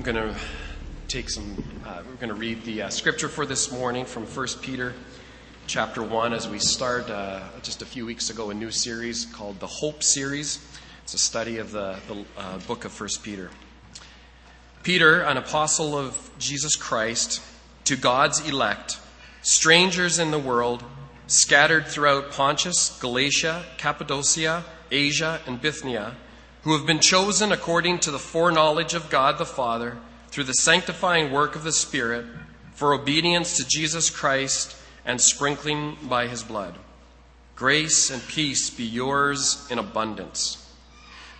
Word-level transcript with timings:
I'm 0.00 0.14
going 0.14 0.32
to 0.32 0.34
take 1.08 1.28
some, 1.28 1.62
uh, 1.84 2.00
we're 2.08 2.14
going 2.14 2.30
to 2.30 2.34
read 2.34 2.64
the 2.64 2.84
uh, 2.84 2.88
scripture 2.88 3.28
for 3.28 3.44
this 3.44 3.70
morning 3.70 4.06
from 4.06 4.24
1 4.24 4.46
Peter 4.62 4.94
chapter 5.66 6.02
1 6.02 6.32
as 6.32 6.48
we 6.48 6.58
start 6.58 7.10
uh, 7.10 7.42
just 7.60 7.82
a 7.82 7.84
few 7.84 8.06
weeks 8.06 8.30
ago 8.30 8.48
a 8.48 8.54
new 8.54 8.70
series 8.70 9.26
called 9.26 9.60
the 9.60 9.66
Hope 9.66 10.02
Series. 10.02 10.58
It's 11.02 11.12
a 11.12 11.18
study 11.18 11.58
of 11.58 11.72
the, 11.72 11.98
the 12.08 12.24
uh, 12.38 12.58
book 12.60 12.86
of 12.86 12.98
1 12.98 13.10
Peter. 13.22 13.50
Peter, 14.82 15.20
an 15.20 15.36
apostle 15.36 15.98
of 15.98 16.30
Jesus 16.38 16.76
Christ, 16.76 17.42
to 17.84 17.94
God's 17.94 18.40
elect, 18.48 18.98
strangers 19.42 20.18
in 20.18 20.30
the 20.30 20.38
world, 20.38 20.82
scattered 21.26 21.86
throughout 21.86 22.30
Pontus, 22.30 22.98
Galatia, 23.02 23.66
Cappadocia, 23.76 24.64
Asia, 24.90 25.42
and 25.46 25.60
Bithynia, 25.60 26.16
who 26.62 26.76
have 26.76 26.86
been 26.86 27.00
chosen 27.00 27.52
according 27.52 27.98
to 27.98 28.10
the 28.10 28.18
foreknowledge 28.18 28.94
of 28.94 29.10
God 29.10 29.38
the 29.38 29.46
Father 29.46 29.96
through 30.28 30.44
the 30.44 30.52
sanctifying 30.52 31.32
work 31.32 31.56
of 31.56 31.64
the 31.64 31.72
Spirit 31.72 32.26
for 32.72 32.94
obedience 32.94 33.56
to 33.56 33.66
Jesus 33.66 34.10
Christ 34.10 34.76
and 35.04 35.20
sprinkling 35.20 35.96
by 36.02 36.26
his 36.26 36.42
blood. 36.42 36.74
Grace 37.56 38.10
and 38.10 38.26
peace 38.28 38.70
be 38.70 38.84
yours 38.84 39.66
in 39.70 39.78
abundance. 39.78 40.66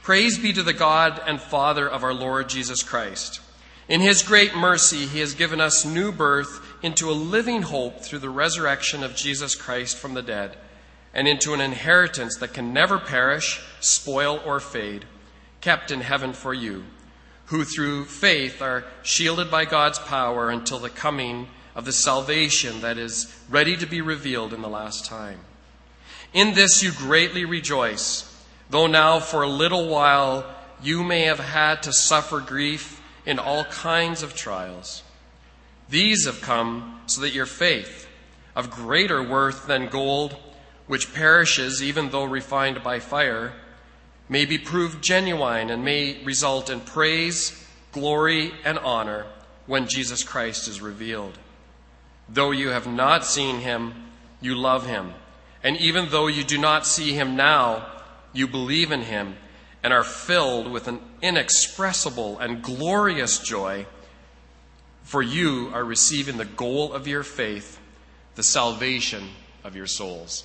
Praise 0.02 0.38
be 0.38 0.52
to 0.52 0.62
the 0.62 0.72
God 0.72 1.20
and 1.26 1.40
Father 1.40 1.88
of 1.88 2.02
our 2.02 2.14
Lord 2.14 2.48
Jesus 2.48 2.82
Christ. 2.82 3.40
In 3.88 4.00
his 4.00 4.22
great 4.22 4.54
mercy, 4.54 5.06
he 5.06 5.20
has 5.20 5.34
given 5.34 5.60
us 5.60 5.84
new 5.84 6.12
birth 6.12 6.60
into 6.82 7.10
a 7.10 7.12
living 7.12 7.62
hope 7.62 8.00
through 8.00 8.20
the 8.20 8.30
resurrection 8.30 9.02
of 9.02 9.16
Jesus 9.16 9.54
Christ 9.54 9.96
from 9.96 10.14
the 10.14 10.22
dead 10.22 10.56
and 11.12 11.26
into 11.26 11.54
an 11.54 11.60
inheritance 11.60 12.36
that 12.36 12.54
can 12.54 12.72
never 12.72 12.98
perish, 12.98 13.60
spoil, 13.80 14.40
or 14.44 14.60
fade, 14.60 15.04
kept 15.60 15.90
in 15.90 16.00
heaven 16.00 16.32
for 16.32 16.54
you, 16.54 16.84
who 17.46 17.64
through 17.64 18.04
faith 18.04 18.62
are 18.62 18.84
shielded 19.02 19.50
by 19.50 19.64
God's 19.64 19.98
power 19.98 20.50
until 20.50 20.78
the 20.78 20.90
coming 20.90 21.48
of 21.74 21.84
the 21.84 21.92
salvation 21.92 22.80
that 22.80 22.98
is 22.98 23.34
ready 23.48 23.76
to 23.76 23.86
be 23.86 24.00
revealed 24.00 24.52
in 24.52 24.62
the 24.62 24.68
last 24.68 25.04
time. 25.04 25.40
In 26.32 26.54
this 26.54 26.82
you 26.82 26.92
greatly 26.92 27.44
rejoice, 27.44 28.26
though 28.70 28.86
now 28.86 29.18
for 29.18 29.42
a 29.42 29.48
little 29.48 29.88
while 29.88 30.44
you 30.82 31.02
may 31.02 31.22
have 31.22 31.40
had 31.40 31.82
to 31.82 31.92
suffer 31.92 32.40
grief 32.40 33.02
in 33.26 33.38
all 33.38 33.64
kinds 33.64 34.22
of 34.22 34.34
trials. 34.34 35.02
These 35.88 36.26
have 36.26 36.40
come 36.40 37.00
so 37.06 37.20
that 37.22 37.34
your 37.34 37.46
faith, 37.46 38.08
of 38.54 38.70
greater 38.70 39.22
worth 39.22 39.66
than 39.66 39.88
gold, 39.88 40.36
which 40.86 41.12
perishes 41.12 41.82
even 41.82 42.10
though 42.10 42.24
refined 42.24 42.82
by 42.82 43.00
fire, 43.00 43.52
may 44.30 44.44
be 44.44 44.56
proved 44.56 45.02
genuine 45.02 45.68
and 45.68 45.84
may 45.84 46.22
result 46.24 46.70
in 46.70 46.80
praise, 46.80 47.66
glory, 47.92 48.52
and 48.64 48.78
honor 48.78 49.26
when 49.66 49.88
Jesus 49.88 50.22
Christ 50.22 50.68
is 50.68 50.80
revealed. 50.80 51.36
Though 52.28 52.52
you 52.52 52.68
have 52.68 52.86
not 52.86 53.26
seen 53.26 53.58
him, 53.58 53.92
you 54.40 54.54
love 54.54 54.86
him. 54.86 55.12
And 55.64 55.76
even 55.78 56.08
though 56.10 56.28
you 56.28 56.44
do 56.44 56.56
not 56.56 56.86
see 56.86 57.12
him 57.12 57.34
now, 57.36 57.86
you 58.32 58.46
believe 58.46 58.92
in 58.92 59.02
him 59.02 59.36
and 59.82 59.92
are 59.92 60.04
filled 60.04 60.70
with 60.70 60.86
an 60.86 61.00
inexpressible 61.20 62.38
and 62.38 62.62
glorious 62.62 63.40
joy, 63.40 63.84
for 65.02 65.22
you 65.22 65.70
are 65.74 65.84
receiving 65.84 66.36
the 66.36 66.44
goal 66.44 66.92
of 66.92 67.08
your 67.08 67.24
faith, 67.24 67.80
the 68.36 68.42
salvation 68.44 69.28
of 69.64 69.74
your 69.74 69.88
souls. 69.88 70.44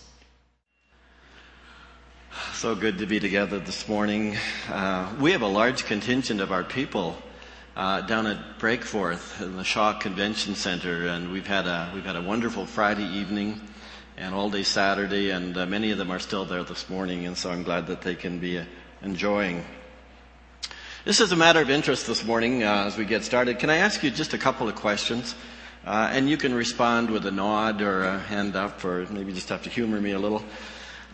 So 2.36 2.76
good 2.76 2.98
to 2.98 3.06
be 3.06 3.22
together 3.22 3.60
this 3.60 3.88
morning. 3.88 4.36
Uh, 4.70 5.10
we 5.22 5.32
have 5.32 5.42
a 5.42 5.48
large 5.48 5.86
contingent 5.86 6.42
of 6.42 6.52
our 6.52 6.66
people 6.66 7.16
uh, 7.78 8.02
down 8.02 8.28
at 8.28 8.60
Breakforth 8.60 9.42
in 9.42 9.56
the 9.56 9.64
Shaw 9.64 9.94
Convention 9.94 10.54
Center, 10.54 11.08
and 11.08 11.32
we've 11.32 11.48
had 11.48 11.66
a 11.66 11.92
we've 11.94 12.04
had 12.04 12.18
a 12.18 12.22
wonderful 12.22 12.66
Friday 12.66 13.06
evening 13.06 13.62
and 14.18 14.36
all 14.36 14.50
day 14.50 14.64
Saturday, 14.64 15.30
and 15.30 15.58
uh, 15.58 15.66
many 15.66 15.92
of 15.92 15.98
them 15.98 16.12
are 16.12 16.20
still 16.20 16.44
there 16.44 16.64
this 16.64 16.90
morning, 16.90 17.26
and 17.26 17.38
so 17.38 17.52
I'm 17.52 17.64
glad 17.64 17.88
that 17.88 18.02
they 18.02 18.16
can 18.16 18.40
be 18.40 18.60
uh, 18.60 18.66
enjoying. 19.02 19.64
This 21.06 21.22
is 21.22 21.32
a 21.32 21.38
matter 21.38 21.62
of 21.62 21.70
interest 21.70 22.06
this 22.06 22.26
morning 22.26 22.64
uh, 22.64 22.86
as 22.88 22.98
we 22.98 23.06
get 23.06 23.24
started. 23.24 23.60
Can 23.60 23.70
I 23.70 23.78
ask 23.78 24.04
you 24.04 24.12
just 24.12 24.34
a 24.34 24.38
couple 24.38 24.68
of 24.68 24.76
questions? 24.76 25.36
Uh, 25.86 26.10
and 26.12 26.30
you 26.30 26.36
can 26.36 26.54
respond 26.54 27.12
with 27.12 27.26
a 27.28 27.32
nod 27.32 27.82
or 27.82 28.04
a 28.04 28.20
hand 28.20 28.58
up, 28.58 28.84
or 28.84 29.06
maybe 29.12 29.32
just 29.32 29.48
have 29.50 29.64
to 29.64 29.70
humor 29.70 30.02
me 30.02 30.12
a 30.12 30.20
little. 30.20 30.44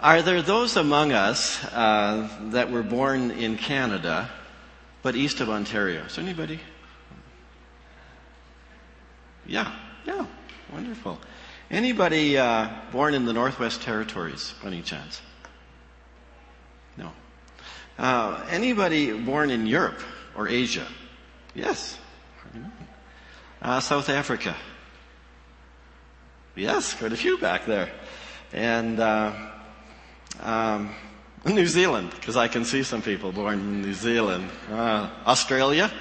Are 0.02 0.24
there 0.24 0.42
those 0.42 0.78
among 0.78 1.12
us 1.12 1.64
uh, 1.66 2.28
that 2.50 2.72
were 2.72 2.82
born 2.82 3.30
in 3.30 3.56
Canada 3.56 4.32
but 5.04 5.16
east 5.16 5.42
of 5.42 5.50
Ontario? 5.52 6.02
Is 6.06 6.16
there 6.16 6.26
anybody? 6.26 6.60
Yeah, 9.46 9.72
yeah, 10.04 10.26
wonderful. 10.74 11.20
Anybody 11.70 12.36
uh, 12.36 12.70
born 12.92 13.14
in 13.14 13.26
the 13.26 13.34
Northwest 13.34 13.84
Territories, 13.84 14.56
by 14.64 14.70
any 14.70 14.82
chance? 14.82 15.22
No. 16.98 17.12
Uh, 18.00 18.44
anybody 18.50 19.12
born 19.12 19.52
in 19.52 19.68
Europe 19.68 20.00
or 20.36 20.48
Asia? 20.48 20.88
Yes. 21.54 22.00
Uh, 23.62 23.80
South 23.80 24.10
Africa? 24.10 24.56
Yes, 26.56 26.96
quite 26.96 27.14
a 27.14 27.18
few 27.18 27.38
back 27.38 27.68
there. 27.68 27.92
And 28.52 29.00
uh, 29.00 29.32
um, 30.40 30.96
New 31.46 31.68
Zealand, 31.68 32.12
because 32.12 32.38
I 32.38 32.48
can 32.48 32.66
see 32.66 32.84
some 32.84 33.02
people 33.02 33.32
born 33.32 33.60
in 33.60 33.82
New 33.82 33.94
Zealand. 33.94 34.50
Uh, 34.70 35.10
Australia? 35.26 35.92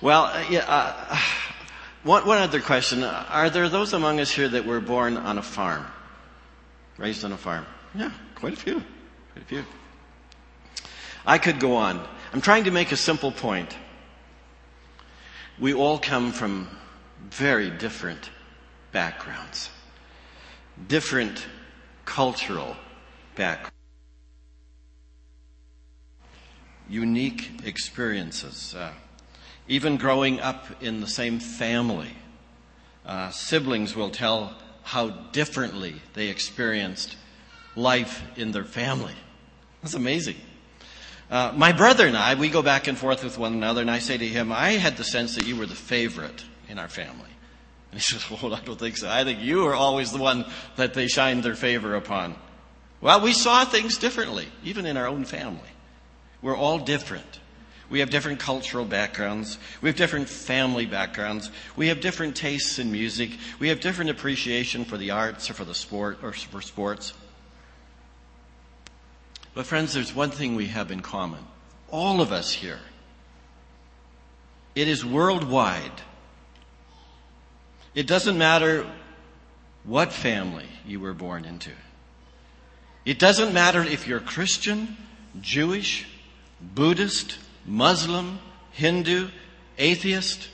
Well, 0.00 0.24
uh, 0.24 0.44
yeah, 0.50 0.64
uh, 0.66 1.18
one, 2.02 2.26
one 2.26 2.38
other 2.38 2.60
question. 2.60 3.02
Are 3.04 3.50
there 3.50 3.68
those 3.68 3.92
among 3.92 4.20
us 4.20 4.30
here 4.30 4.48
that 4.48 4.64
were 4.66 4.80
born 4.80 5.16
on 5.16 5.38
a 5.38 5.42
farm? 5.42 5.86
Raised 6.96 7.24
on 7.24 7.32
a 7.32 7.36
farm? 7.36 7.66
Yeah, 7.94 8.10
quite 8.34 8.52
a 8.52 8.56
few. 8.56 8.74
Quite 9.32 9.42
a 9.42 9.46
few. 9.46 9.64
I 11.26 11.38
could 11.38 11.60
go 11.60 11.76
on. 11.76 12.06
I'm 12.32 12.40
trying 12.40 12.64
to 12.64 12.70
make 12.70 12.92
a 12.92 12.96
simple 12.96 13.32
point. 13.32 13.76
We 15.58 15.74
all 15.74 15.98
come 15.98 16.32
from 16.32 16.68
very 17.30 17.70
different 17.70 18.30
backgrounds, 18.92 19.70
different 20.88 21.46
cultural 22.10 22.76
background. 23.36 23.72
Unique 26.88 27.52
experiences. 27.64 28.74
Uh, 28.74 28.90
even 29.68 29.96
growing 29.96 30.40
up 30.40 30.66
in 30.82 31.00
the 31.00 31.06
same 31.06 31.38
family, 31.38 32.10
uh, 33.06 33.30
siblings 33.30 33.94
will 33.94 34.10
tell 34.10 34.56
how 34.82 35.10
differently 35.30 35.94
they 36.14 36.26
experienced 36.26 37.16
life 37.76 38.24
in 38.36 38.50
their 38.50 38.64
family. 38.64 39.14
That's 39.80 39.94
amazing. 39.94 40.36
Uh, 41.30 41.52
my 41.54 41.70
brother 41.70 42.08
and 42.08 42.16
I, 42.16 42.34
we 42.34 42.48
go 42.48 42.60
back 42.60 42.88
and 42.88 42.98
forth 42.98 43.22
with 43.22 43.38
one 43.38 43.52
another, 43.52 43.82
and 43.82 43.90
I 43.90 44.00
say 44.00 44.18
to 44.18 44.26
him, 44.26 44.50
I 44.50 44.70
had 44.72 44.96
the 44.96 45.04
sense 45.04 45.36
that 45.36 45.46
you 45.46 45.54
were 45.54 45.66
the 45.66 45.76
favorite 45.76 46.44
in 46.68 46.80
our 46.80 46.88
family. 46.88 47.30
And 47.90 48.00
he 48.00 48.00
says, 48.00 48.30
Well, 48.42 48.54
I 48.54 48.60
don't 48.60 48.78
think 48.78 48.96
so. 48.96 49.08
I 49.08 49.24
think 49.24 49.40
you 49.40 49.66
are 49.66 49.74
always 49.74 50.12
the 50.12 50.18
one 50.18 50.44
that 50.76 50.94
they 50.94 51.06
shine 51.06 51.40
their 51.40 51.54
favor 51.54 51.94
upon. 51.94 52.34
Well, 53.00 53.20
we 53.20 53.32
saw 53.32 53.64
things 53.64 53.96
differently, 53.96 54.48
even 54.62 54.86
in 54.86 54.96
our 54.96 55.06
own 55.06 55.24
family. 55.24 55.60
We're 56.42 56.56
all 56.56 56.78
different. 56.78 57.40
We 57.88 58.00
have 58.00 58.10
different 58.10 58.38
cultural 58.38 58.84
backgrounds. 58.84 59.58
We 59.82 59.88
have 59.88 59.96
different 59.96 60.28
family 60.28 60.86
backgrounds. 60.86 61.50
We 61.76 61.88
have 61.88 62.00
different 62.00 62.36
tastes 62.36 62.78
in 62.78 62.92
music. 62.92 63.32
We 63.58 63.68
have 63.68 63.80
different 63.80 64.10
appreciation 64.10 64.84
for 64.84 64.96
the 64.96 65.10
arts 65.10 65.50
or 65.50 65.54
for 65.54 65.64
the 65.64 65.74
sport 65.74 66.18
or 66.22 66.32
for 66.32 66.60
sports. 66.60 67.14
But 69.54 69.66
friends, 69.66 69.92
there's 69.92 70.14
one 70.14 70.30
thing 70.30 70.54
we 70.54 70.68
have 70.68 70.92
in 70.92 71.00
common. 71.00 71.44
All 71.90 72.20
of 72.20 72.30
us 72.30 72.52
here. 72.52 72.78
It 74.76 74.86
is 74.86 75.04
worldwide. 75.04 76.02
It 77.94 78.06
doesn't 78.06 78.38
matter 78.38 78.86
what 79.84 80.12
family 80.12 80.66
you 80.86 81.00
were 81.00 81.14
born 81.14 81.44
into. 81.44 81.72
It 83.04 83.18
doesn't 83.18 83.52
matter 83.52 83.82
if 83.82 84.06
you're 84.06 84.20
Christian, 84.20 84.96
Jewish, 85.40 86.06
Buddhist, 86.60 87.38
Muslim, 87.66 88.38
Hindu, 88.72 89.30
atheist, 89.78 90.48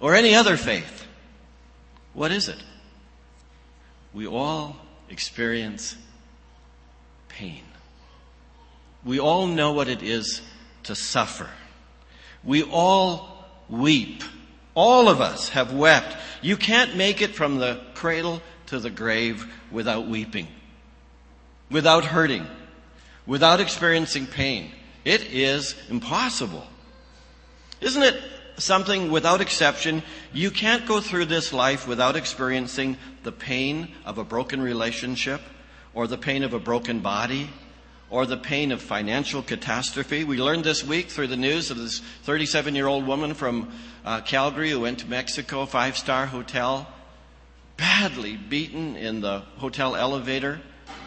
or 0.00 0.14
any 0.14 0.34
other 0.34 0.56
faith. 0.56 1.06
What 2.12 2.30
is 2.30 2.48
it? 2.48 2.62
We 4.12 4.26
all 4.26 4.76
experience 5.10 5.96
pain. 7.28 7.62
We 9.04 9.18
all 9.18 9.46
know 9.46 9.72
what 9.72 9.88
it 9.88 10.02
is 10.02 10.40
to 10.84 10.94
suffer. 10.94 11.48
We 12.44 12.62
all 12.62 13.44
weep. 13.68 14.22
All 14.74 15.08
of 15.08 15.20
us 15.20 15.50
have 15.50 15.72
wept. 15.72 16.16
You 16.42 16.56
can't 16.56 16.96
make 16.96 17.22
it 17.22 17.34
from 17.34 17.58
the 17.58 17.80
cradle 17.94 18.42
to 18.66 18.78
the 18.78 18.90
grave 18.90 19.46
without 19.70 20.08
weeping, 20.08 20.48
without 21.70 22.04
hurting, 22.04 22.46
without 23.26 23.60
experiencing 23.60 24.26
pain. 24.26 24.70
It 25.04 25.22
is 25.32 25.76
impossible. 25.88 26.66
Isn't 27.80 28.02
it 28.02 28.20
something 28.56 29.10
without 29.10 29.40
exception? 29.40 30.02
You 30.32 30.50
can't 30.50 30.86
go 30.86 31.00
through 31.00 31.26
this 31.26 31.52
life 31.52 31.86
without 31.86 32.16
experiencing 32.16 32.96
the 33.22 33.32
pain 33.32 33.92
of 34.04 34.18
a 34.18 34.24
broken 34.24 34.60
relationship 34.60 35.40
or 35.92 36.06
the 36.06 36.18
pain 36.18 36.42
of 36.42 36.52
a 36.52 36.58
broken 36.58 37.00
body 37.00 37.50
or 38.14 38.26
the 38.26 38.36
pain 38.36 38.70
of 38.70 38.80
financial 38.80 39.42
catastrophe. 39.42 40.22
We 40.22 40.38
learned 40.38 40.62
this 40.62 40.84
week 40.84 41.10
through 41.10 41.26
the 41.26 41.36
news 41.36 41.72
of 41.72 41.78
this 41.78 41.98
37 42.22 42.76
year 42.76 42.86
old 42.86 43.08
woman 43.08 43.34
from 43.34 43.72
uh, 44.04 44.20
Calgary 44.20 44.70
who 44.70 44.78
went 44.78 45.00
to 45.00 45.08
Mexico, 45.08 45.66
five 45.66 45.98
star 45.98 46.26
hotel, 46.26 46.86
badly 47.76 48.36
beaten 48.36 48.94
in 48.94 49.20
the 49.20 49.40
hotel 49.56 49.96
elevator, 49.96 50.60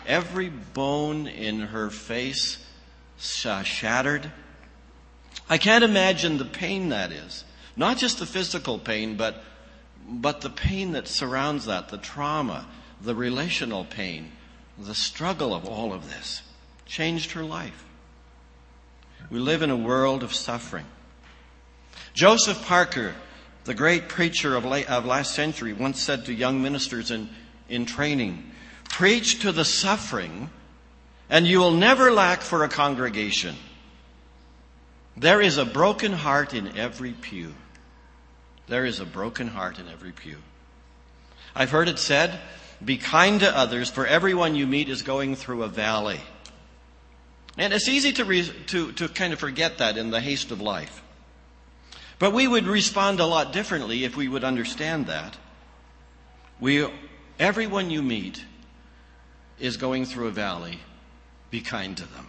every 0.05 0.49
bone 0.49 1.27
in 1.27 1.61
her 1.61 1.89
face 1.89 2.61
uh, 3.45 3.63
shattered. 3.63 4.29
I 5.49 5.57
can't 5.57 5.85
imagine 5.85 6.37
the 6.37 6.43
pain 6.43 6.89
that 6.89 7.13
is. 7.13 7.45
Not 7.77 7.95
just 7.95 8.19
the 8.19 8.25
physical 8.25 8.79
pain, 8.79 9.15
but, 9.15 9.41
but 10.09 10.41
the 10.41 10.49
pain 10.49 10.91
that 10.91 11.07
surrounds 11.07 11.67
that, 11.67 11.87
the 11.87 11.99
trauma, 11.99 12.67
the 13.01 13.15
relational 13.15 13.85
pain, 13.85 14.33
the 14.77 14.93
struggle 14.93 15.55
of 15.55 15.63
all 15.63 15.93
of 15.93 16.09
this 16.09 16.41
changed 16.87 17.31
her 17.33 17.43
life. 17.43 17.85
We 19.29 19.39
live 19.39 19.61
in 19.61 19.69
a 19.69 19.75
world 19.75 20.23
of 20.23 20.33
suffering. 20.33 20.85
Joseph 22.13 22.65
Parker, 22.65 23.13
the 23.65 23.73
great 23.73 24.07
preacher 24.07 24.55
of, 24.55 24.65
late, 24.65 24.89
of 24.89 25.05
last 25.05 25.35
century, 25.35 25.73
once 25.73 26.01
said 26.01 26.25
to 26.25 26.33
young 26.33 26.61
ministers 26.61 27.11
in, 27.11 27.29
in 27.69 27.85
training, 27.85 28.51
Preach 28.89 29.41
to 29.41 29.51
the 29.51 29.65
suffering, 29.65 30.49
and 31.29 31.45
you 31.45 31.59
will 31.59 31.71
never 31.71 32.11
lack 32.11 32.41
for 32.41 32.63
a 32.63 32.69
congregation. 32.69 33.55
There 35.17 35.41
is 35.41 35.57
a 35.57 35.65
broken 35.65 36.13
heart 36.13 36.53
in 36.53 36.77
every 36.77 37.11
pew. 37.11 37.53
There 38.67 38.85
is 38.85 38.99
a 38.99 39.05
broken 39.05 39.47
heart 39.47 39.79
in 39.79 39.87
every 39.89 40.11
pew. 40.11 40.37
I've 41.55 41.71
heard 41.71 41.89
it 41.89 41.99
said, 41.99 42.39
be 42.83 42.97
kind 42.97 43.39
to 43.39 43.57
others, 43.57 43.89
for 43.89 44.05
everyone 44.05 44.55
you 44.55 44.67
meet 44.67 44.89
is 44.89 45.01
going 45.01 45.35
through 45.35 45.63
a 45.63 45.67
valley. 45.67 46.19
And 47.57 47.73
it's 47.73 47.87
easy 47.87 48.11
to, 48.13 48.25
re- 48.25 48.53
to, 48.67 48.91
to 48.93 49.07
kind 49.07 49.33
of 49.33 49.39
forget 49.39 49.79
that 49.79 49.97
in 49.97 50.11
the 50.11 50.21
haste 50.21 50.51
of 50.51 50.61
life. 50.61 51.01
But 52.19 52.33
we 52.33 52.47
would 52.47 52.67
respond 52.67 53.19
a 53.19 53.25
lot 53.25 53.51
differently 53.51 54.03
if 54.03 54.15
we 54.15 54.27
would 54.27 54.43
understand 54.43 55.07
that. 55.07 55.37
We, 56.59 56.87
everyone 57.39 57.89
you 57.89 58.01
meet 58.01 58.43
is 59.59 59.77
going 59.77 60.05
through 60.05 60.27
a 60.27 60.31
valley. 60.31 60.79
Be 61.49 61.61
kind 61.61 61.95
to 61.97 62.05
them. 62.05 62.27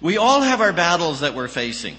We 0.00 0.16
all 0.16 0.40
have 0.42 0.60
our 0.60 0.72
battles 0.72 1.20
that 1.20 1.34
we're 1.34 1.48
facing. 1.48 1.96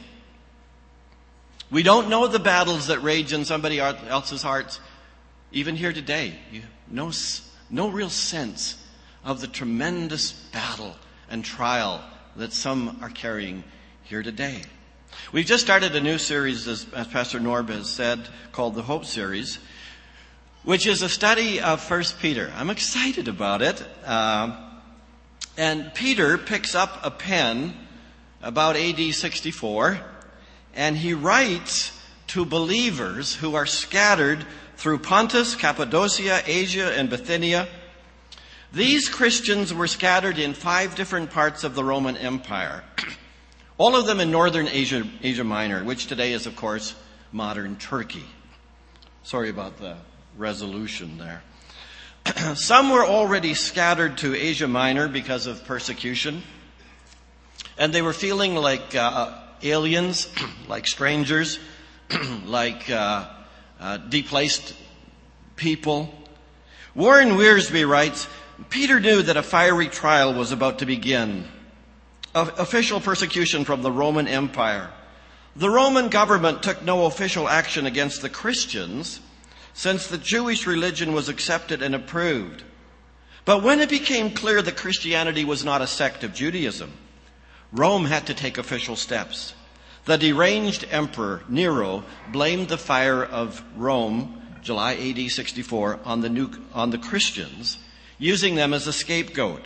We 1.70 1.84
don't 1.84 2.10
know 2.10 2.28
the 2.28 2.40
battles 2.40 2.88
that 2.88 3.00
rage 3.00 3.34
in 3.34 3.46
somebody 3.46 3.80
else's 3.80 4.42
hearts. 4.42 4.80
Even 5.52 5.76
here 5.76 5.94
today, 5.94 6.34
you 6.52 6.64
no, 6.90 7.12
no 7.70 7.90
real 7.90 8.10
sense 8.10 8.82
of 9.24 9.42
the 9.42 9.48
tremendous 9.48 10.32
battle 10.32 10.96
and 11.30 11.44
trial 11.44 12.04
that 12.36 12.54
some 12.54 13.00
are 13.02 13.10
carrying 13.10 13.64
here 14.04 14.24
today. 14.24 14.62
We've 15.32 15.46
just 15.46 15.64
started 15.64 15.96
a 15.96 16.02
new 16.02 16.18
series, 16.18 16.68
as, 16.68 16.86
as 16.94 17.08
Pastor 17.08 17.40
Norb 17.40 17.70
has 17.70 17.90
said, 17.90 18.28
called 18.52 18.76
the 18.76 18.84
Hope 18.84 19.06
Series, 19.06 19.60
which 20.64 20.86
is 20.86 21.02
a 21.02 21.10
study 21.10 21.60
of 21.60 21.82
First 21.82 22.20
Peter. 22.20 22.52
I'm 22.56 22.70
excited 22.70 23.28
about 23.28 23.62
it. 23.62 23.84
Uh, 24.06 24.56
and 25.58 25.94
Peter 25.94 26.38
picks 26.38 26.76
up 26.76 27.00
a 27.04 27.12
pen 27.12 27.76
about 28.42 28.76
AD 28.76 29.14
64, 29.14 30.00
and 30.76 30.96
he 30.96 31.14
writes 31.14 31.92
to 32.28 32.46
believers 32.46 33.34
who 33.34 33.56
are 33.56 33.66
scattered 33.66 34.46
through 34.76 35.00
Pontus, 35.00 35.56
Cappadocia, 35.56 36.44
Asia, 36.46 36.94
and 36.96 37.10
Bithynia. 37.10 37.68
These 38.78 39.10
Christians 39.10 39.74
were 39.74 39.88
scattered 39.88 40.38
in 40.38 40.54
five 40.54 40.94
different 40.94 41.32
parts 41.32 41.64
of 41.64 41.74
the 41.74 41.84
Roman 41.84 42.16
Empire, 42.16 42.84
all 43.80 43.96
of 43.96 44.06
them 44.06 44.20
in 44.20 44.30
northern 44.30 44.68
Asia, 44.68 45.04
Asia 45.24 45.44
Minor, 45.44 45.84
which 45.84 46.06
today 46.06 46.32
is, 46.32 46.46
of 46.46 46.56
course, 46.56 46.94
modern 47.32 47.78
Turkey. 47.78 48.26
Sorry 49.24 49.50
about 49.50 49.80
the 49.80 49.98
resolution 50.38 51.18
there. 51.18 51.42
Some 52.56 52.92
were 52.92 53.04
already 53.04 53.56
scattered 53.56 54.20
to 54.20 54.36
Asia 54.36 54.68
Minor 54.68 55.08
because 55.08 55.48
of 55.48 55.66
persecution, 55.66 56.44
and 57.80 57.92
they 57.92 58.04
were 58.04 58.14
feeling 58.14 58.54
like 58.54 58.94
uh, 58.94 59.40
aliens, 59.64 60.32
like 60.68 60.86
strangers, 60.86 61.58
like 62.46 62.88
uh, 62.92 63.28
uh, 63.80 63.98
deplaced 63.98 64.76
people. 65.56 66.14
Warren 66.94 67.30
Wiersbe 67.30 67.90
writes, 67.90 68.28
Peter 68.70 69.00
knew 69.00 69.22
that 69.22 69.38
a 69.38 69.44
fiery 69.44 69.88
trial 69.88 70.34
was 70.34 70.52
about 70.52 70.80
to 70.80 70.86
begin. 70.86 71.46
Official 72.34 73.00
persecution 73.00 73.66
from 73.66 73.82
the 73.82 73.92
Roman 73.92 74.28
Empire. 74.28 74.92
The 75.56 75.70
Roman 75.70 76.10
government 76.10 76.62
took 76.62 76.84
no 76.84 77.06
official 77.06 77.48
action 77.48 77.86
against 77.86 78.22
the 78.22 78.30
Christians 78.30 79.20
since 79.74 80.08
the 80.08 80.18
Jewish 80.18 80.68
religion 80.68 81.14
was 81.14 81.30
accepted 81.30 81.82
and 81.82 81.96
approved. 81.96 82.64
But 83.46 83.64
when 83.64 83.80
it 83.80 83.90
became 83.90 84.32
clear 84.32 84.62
that 84.62 84.76
Christianity 84.76 85.46
was 85.46 85.64
not 85.64 85.82
a 85.82 85.88
sect 85.88 86.24
of 86.24 86.34
Judaism, 86.34 86.92
Rome 87.72 88.06
had 88.06 88.28
to 88.28 88.34
take 88.34 88.58
official 88.58 88.96
steps. 88.96 89.54
The 90.06 90.18
deranged 90.18 90.86
emperor 90.90 91.44
Nero 91.48 92.04
blamed 92.32 92.70
the 92.70 92.78
fire 92.78 93.24
of 93.24 93.64
Rome, 93.76 94.42
July 94.62 94.96
AD 94.96 95.30
64, 95.32 96.00
on 96.06 96.22
the, 96.22 96.30
new, 96.30 96.50
on 96.74 96.90
the 96.90 96.98
Christians, 96.98 97.78
using 98.18 98.56
them 98.56 98.74
as 98.74 98.88
a 98.88 98.94
scapegoat. 98.94 99.66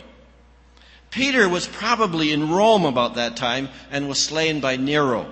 Peter 1.10 1.48
was 1.48 1.66
probably 1.66 2.32
in 2.32 2.50
Rome 2.50 2.84
about 2.84 3.16
that 3.16 3.36
time 3.36 3.68
and 3.90 4.08
was 4.08 4.24
slain 4.24 4.60
by 4.60 4.76
Nero. 4.76 5.30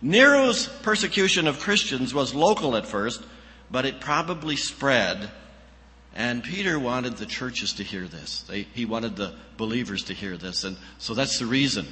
Nero's 0.00 0.66
persecution 0.66 1.46
of 1.46 1.60
Christians 1.60 2.12
was 2.12 2.34
local 2.34 2.76
at 2.76 2.86
first, 2.86 3.22
but 3.70 3.84
it 3.84 4.00
probably 4.00 4.56
spread. 4.56 5.30
And 6.14 6.42
Peter 6.42 6.78
wanted 6.78 7.16
the 7.16 7.26
churches 7.26 7.74
to 7.74 7.84
hear 7.84 8.06
this. 8.06 8.42
They, 8.42 8.62
he 8.74 8.84
wanted 8.84 9.16
the 9.16 9.34
believers 9.56 10.04
to 10.04 10.14
hear 10.14 10.36
this. 10.36 10.64
And 10.64 10.76
so 10.98 11.14
that's 11.14 11.38
the 11.38 11.46
reason 11.46 11.86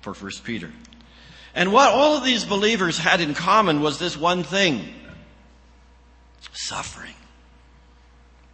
for 0.00 0.12
First 0.12 0.44
Peter. 0.44 0.72
And 1.54 1.72
what 1.72 1.90
all 1.90 2.16
of 2.16 2.24
these 2.24 2.44
believers 2.44 2.98
had 2.98 3.20
in 3.20 3.34
common 3.34 3.80
was 3.80 3.98
this 3.98 4.16
one 4.16 4.42
thing 4.42 4.92
suffering, 6.52 7.14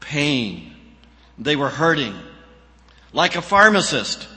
pain. 0.00 0.74
They 1.38 1.56
were 1.56 1.68
hurting. 1.68 2.14
Like 3.12 3.36
a 3.36 3.42
pharmacist, 3.42 4.28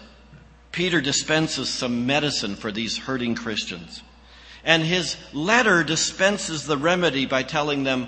Peter 0.72 1.01
dispenses 1.01 1.70
some 1.70 2.05
medicine 2.05 2.55
for 2.55 2.72
these 2.72 2.98
hurting 2.98 3.36
Christians. 3.36 4.01
And 4.63 4.84
his 4.84 5.17
letter 5.34 5.84
dispenses 5.84 6.65
the 6.65 6.77
remedy 6.77 7.25
by 7.25 7.43
telling 7.43 7.84
them 7.84 8.08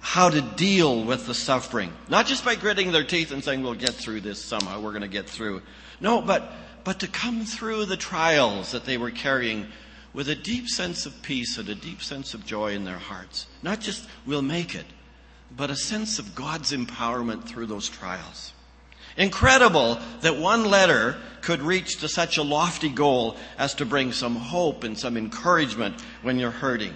how 0.00 0.28
to 0.28 0.40
deal 0.40 1.04
with 1.04 1.26
the 1.26 1.34
suffering. 1.34 1.92
Not 2.08 2.26
just 2.26 2.44
by 2.44 2.56
gritting 2.56 2.90
their 2.90 3.04
teeth 3.04 3.30
and 3.30 3.42
saying, 3.42 3.62
we'll 3.62 3.74
get 3.74 3.94
through 3.94 4.22
this 4.22 4.44
somehow, 4.44 4.80
we're 4.80 4.90
going 4.90 5.02
to 5.02 5.08
get 5.08 5.28
through. 5.28 5.62
No, 6.00 6.20
but, 6.20 6.52
but 6.82 7.00
to 7.00 7.06
come 7.06 7.44
through 7.44 7.84
the 7.84 7.96
trials 7.96 8.72
that 8.72 8.84
they 8.84 8.98
were 8.98 9.12
carrying 9.12 9.68
with 10.12 10.28
a 10.28 10.34
deep 10.34 10.68
sense 10.68 11.06
of 11.06 11.22
peace 11.22 11.56
and 11.56 11.68
a 11.68 11.74
deep 11.74 12.02
sense 12.02 12.34
of 12.34 12.44
joy 12.44 12.72
in 12.72 12.84
their 12.84 12.98
hearts. 12.98 13.46
Not 13.62 13.80
just 13.80 14.06
we'll 14.26 14.42
make 14.42 14.74
it, 14.74 14.84
but 15.56 15.70
a 15.70 15.76
sense 15.76 16.18
of 16.18 16.34
God's 16.34 16.72
empowerment 16.72 17.44
through 17.44 17.66
those 17.66 17.88
trials. 17.88 18.52
Incredible 19.16 19.98
that 20.22 20.36
one 20.36 20.64
letter 20.64 21.16
could 21.42 21.60
reach 21.60 22.00
to 22.00 22.08
such 22.08 22.38
a 22.38 22.42
lofty 22.42 22.88
goal 22.88 23.36
as 23.58 23.74
to 23.74 23.84
bring 23.84 24.12
some 24.12 24.36
hope 24.36 24.84
and 24.84 24.98
some 24.98 25.16
encouragement 25.16 26.00
when 26.22 26.38
you're 26.38 26.50
hurting. 26.50 26.94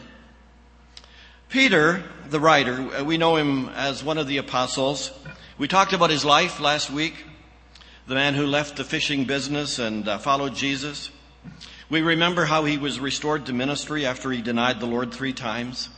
Peter, 1.49 2.03
the 2.29 2.41
writer, 2.41 3.05
we 3.05 3.19
know 3.19 3.37
him 3.37 3.69
as 3.71 4.03
one 4.03 4.19
of 4.19 4.27
the 4.27 4.39
apostles. 4.39 5.13
We 5.59 5.69
talked 5.69 5.93
about 5.93 6.11
his 6.11 6.25
life 6.25 6.59
last 6.59 6.91
week. 6.91 7.15
The 8.07 8.15
man 8.15 8.35
who 8.35 8.47
left 8.47 8.77
the 8.77 8.85
fishing 8.85 9.25
business 9.25 9.79
and 9.79 10.09
uh, 10.09 10.19
followed 10.19 10.55
Jesus. 10.55 11.11
We 11.89 12.03
remember 12.03 12.45
how 12.45 12.65
he 12.65 12.79
was 12.79 12.99
restored 12.99 13.47
to 13.47 13.53
ministry 13.53 14.07
after 14.07 14.31
he 14.31 14.43
denied 14.43 14.81
the 14.81 14.87
Lord 14.87 15.13
three 15.13 15.33
times. 15.33 15.89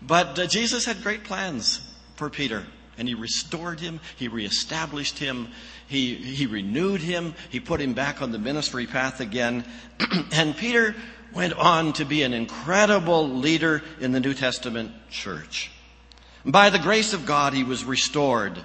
But 0.00 0.38
uh, 0.38 0.46
Jesus 0.46 0.84
had 0.84 1.02
great 1.02 1.24
plans 1.24 1.80
for 2.16 2.30
Peter, 2.30 2.64
and 2.96 3.08
he 3.08 3.14
restored 3.14 3.80
him, 3.80 4.00
he 4.16 4.28
reestablished 4.28 5.18
him, 5.18 5.48
he, 5.86 6.14
he 6.14 6.46
renewed 6.46 7.00
him, 7.00 7.34
he 7.50 7.60
put 7.60 7.80
him 7.80 7.94
back 7.94 8.22
on 8.22 8.30
the 8.30 8.38
ministry 8.38 8.86
path 8.86 9.20
again. 9.20 9.64
and 10.32 10.56
Peter 10.56 10.94
went 11.34 11.54
on 11.54 11.92
to 11.94 12.04
be 12.04 12.22
an 12.22 12.34
incredible 12.34 13.28
leader 13.28 13.82
in 14.00 14.12
the 14.12 14.20
New 14.20 14.34
Testament 14.34 14.92
church. 15.10 15.70
By 16.44 16.70
the 16.70 16.78
grace 16.78 17.12
of 17.12 17.26
God, 17.26 17.52
he 17.52 17.64
was 17.64 17.84
restored 17.84 18.58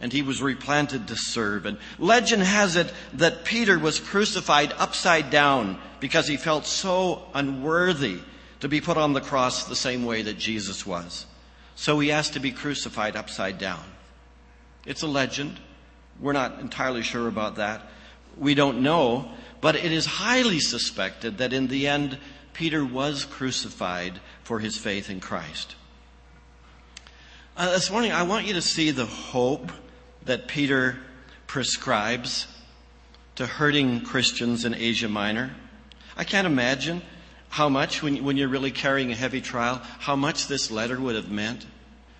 and 0.00 0.12
he 0.12 0.22
was 0.22 0.40
replanted 0.40 1.08
to 1.08 1.16
serve. 1.16 1.66
And 1.66 1.78
legend 1.98 2.42
has 2.42 2.76
it 2.76 2.92
that 3.14 3.44
Peter 3.44 3.78
was 3.78 4.00
crucified 4.00 4.72
upside 4.78 5.30
down 5.30 5.78
because 6.00 6.26
he 6.26 6.38
felt 6.38 6.66
so 6.66 7.22
unworthy 7.34 8.20
to 8.60 8.68
be 8.68 8.80
put 8.80 8.96
on 8.96 9.12
the 9.12 9.20
cross 9.20 9.64
the 9.64 9.76
same 9.76 10.04
way 10.04 10.22
that 10.22 10.38
Jesus 10.38 10.86
was. 10.86 11.26
So 11.74 11.98
he 11.98 12.12
asked 12.12 12.34
to 12.34 12.40
be 12.40 12.52
crucified 12.52 13.16
upside 13.16 13.58
down. 13.58 13.84
It's 14.86 15.02
a 15.02 15.06
legend. 15.06 15.58
We're 16.20 16.32
not 16.32 16.60
entirely 16.60 17.02
sure 17.02 17.26
about 17.26 17.56
that. 17.56 17.86
We 18.36 18.54
don't 18.54 18.82
know, 18.82 19.30
but 19.60 19.76
it 19.76 19.92
is 19.92 20.06
highly 20.06 20.60
suspected 20.60 21.38
that 21.38 21.52
in 21.52 21.68
the 21.68 21.88
end, 21.88 22.18
Peter 22.52 22.84
was 22.84 23.24
crucified 23.24 24.20
for 24.42 24.58
his 24.58 24.76
faith 24.76 25.08
in 25.08 25.20
Christ. 25.20 25.74
Uh, 27.56 27.70
this 27.72 27.90
morning, 27.90 28.12
I 28.12 28.22
want 28.22 28.46
you 28.46 28.54
to 28.54 28.62
see 28.62 28.90
the 28.90 29.06
hope 29.06 29.72
that 30.24 30.48
Peter 30.48 30.98
prescribes 31.46 32.46
to 33.36 33.46
hurting 33.46 34.02
Christians 34.02 34.64
in 34.64 34.74
Asia 34.74 35.08
Minor. 35.08 35.54
I 36.16 36.24
can't 36.24 36.46
imagine 36.46 37.02
how 37.50 37.68
much, 37.68 38.02
when, 38.02 38.24
when 38.24 38.36
you're 38.36 38.48
really 38.48 38.70
carrying 38.70 39.12
a 39.12 39.14
heavy 39.14 39.40
trial, 39.40 39.82
how 39.98 40.16
much 40.16 40.46
this 40.46 40.70
letter 40.70 40.98
would 40.98 41.16
have 41.16 41.30
meant. 41.30 41.66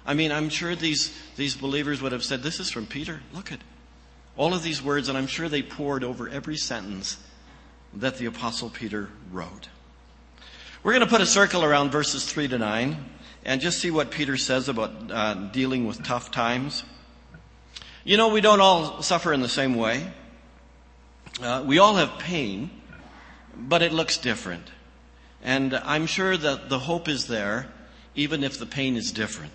I 0.04 0.12
mean, 0.12 0.32
I'm 0.32 0.48
sure 0.48 0.74
these, 0.74 1.16
these 1.36 1.54
believers 1.54 2.02
would 2.02 2.12
have 2.12 2.24
said, 2.24 2.42
This 2.42 2.60
is 2.60 2.70
from 2.70 2.86
Peter. 2.86 3.20
Look 3.32 3.52
at 3.52 3.60
all 4.36 4.54
of 4.54 4.62
these 4.62 4.82
words, 4.82 5.08
and 5.08 5.16
I'm 5.16 5.28
sure 5.28 5.48
they 5.48 5.62
poured 5.62 6.02
over 6.02 6.28
every 6.28 6.56
sentence 6.56 7.16
that 7.94 8.18
the 8.18 8.26
Apostle 8.26 8.70
Peter 8.70 9.08
wrote. 9.30 9.68
We're 10.82 10.92
going 10.92 11.04
to 11.04 11.10
put 11.10 11.20
a 11.20 11.26
circle 11.26 11.64
around 11.64 11.90
verses 11.90 12.24
3 12.24 12.48
to 12.48 12.58
9 12.58 13.04
and 13.44 13.60
just 13.60 13.78
see 13.78 13.90
what 13.90 14.10
Peter 14.10 14.36
says 14.36 14.68
about 14.68 15.10
uh, 15.10 15.34
dealing 15.34 15.86
with 15.86 16.02
tough 16.02 16.30
times. 16.30 16.84
You 18.02 18.16
know, 18.16 18.28
we 18.28 18.40
don't 18.40 18.60
all 18.60 19.02
suffer 19.02 19.32
in 19.32 19.42
the 19.42 19.48
same 19.48 19.74
way. 19.76 20.06
Uh, 21.40 21.62
we 21.64 21.78
all 21.78 21.94
have 21.96 22.18
pain, 22.18 22.70
but 23.56 23.82
it 23.82 23.92
looks 23.92 24.16
different. 24.16 24.70
And 25.42 25.74
I'm 25.74 26.06
sure 26.06 26.36
that 26.36 26.68
the 26.68 26.80
hope 26.80 27.08
is 27.08 27.26
there, 27.26 27.66
even 28.14 28.44
if 28.44 28.58
the 28.58 28.66
pain 28.66 28.96
is 28.96 29.12
different. 29.12 29.52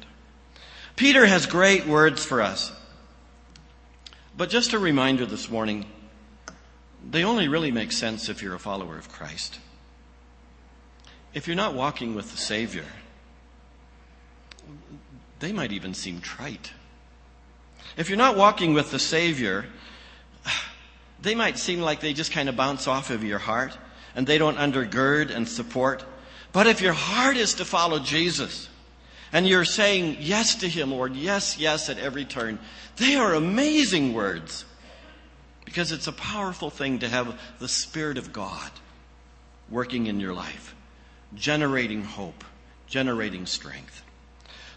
Peter 0.95 1.25
has 1.25 1.45
great 1.45 1.85
words 1.85 2.25
for 2.25 2.41
us. 2.41 2.71
But 4.37 4.49
just 4.49 4.73
a 4.73 4.79
reminder 4.79 5.25
this 5.25 5.49
morning, 5.49 5.85
they 7.09 7.23
only 7.23 7.47
really 7.47 7.71
make 7.71 7.91
sense 7.91 8.29
if 8.29 8.41
you're 8.41 8.55
a 8.55 8.59
follower 8.59 8.97
of 8.97 9.09
Christ. 9.09 9.59
If 11.33 11.47
you're 11.47 11.55
not 11.55 11.73
walking 11.73 12.15
with 12.15 12.31
the 12.31 12.37
Savior, 12.37 12.85
they 15.39 15.51
might 15.51 15.71
even 15.71 15.93
seem 15.93 16.21
trite. 16.21 16.71
If 17.97 18.09
you're 18.09 18.17
not 18.17 18.35
walking 18.37 18.73
with 18.73 18.91
the 18.91 18.99
Savior, 18.99 19.65
they 21.21 21.35
might 21.35 21.59
seem 21.59 21.81
like 21.81 21.99
they 21.99 22.13
just 22.13 22.31
kind 22.31 22.49
of 22.49 22.55
bounce 22.55 22.87
off 22.87 23.09
of 23.09 23.23
your 23.23 23.39
heart 23.39 23.77
and 24.15 24.25
they 24.25 24.37
don't 24.37 24.57
undergird 24.57 25.29
and 25.29 25.47
support. 25.47 26.03
But 26.51 26.67
if 26.67 26.81
your 26.81 26.93
heart 26.93 27.37
is 27.37 27.55
to 27.55 27.65
follow 27.65 27.99
Jesus 27.99 28.69
and 29.33 29.45
you're 29.45 29.65
saying 29.65 30.17
yes 30.21 30.55
to 30.55 30.69
Him, 30.69 30.91
Lord, 30.91 31.15
yes, 31.15 31.57
yes 31.57 31.89
at 31.89 31.99
every 31.99 32.25
turn, 32.25 32.59
they 32.95 33.15
are 33.15 33.33
amazing 33.33 34.13
words 34.13 34.63
because 35.65 35.91
it's 35.91 36.07
a 36.07 36.13
powerful 36.13 36.69
thing 36.69 36.99
to 36.99 37.09
have 37.09 37.37
the 37.59 37.67
Spirit 37.67 38.17
of 38.17 38.31
God 38.31 38.71
working 39.69 40.07
in 40.07 40.19
your 40.19 40.33
life, 40.33 40.75
generating 41.33 42.03
hope, 42.03 42.45
generating 42.87 43.45
strength. 43.45 44.04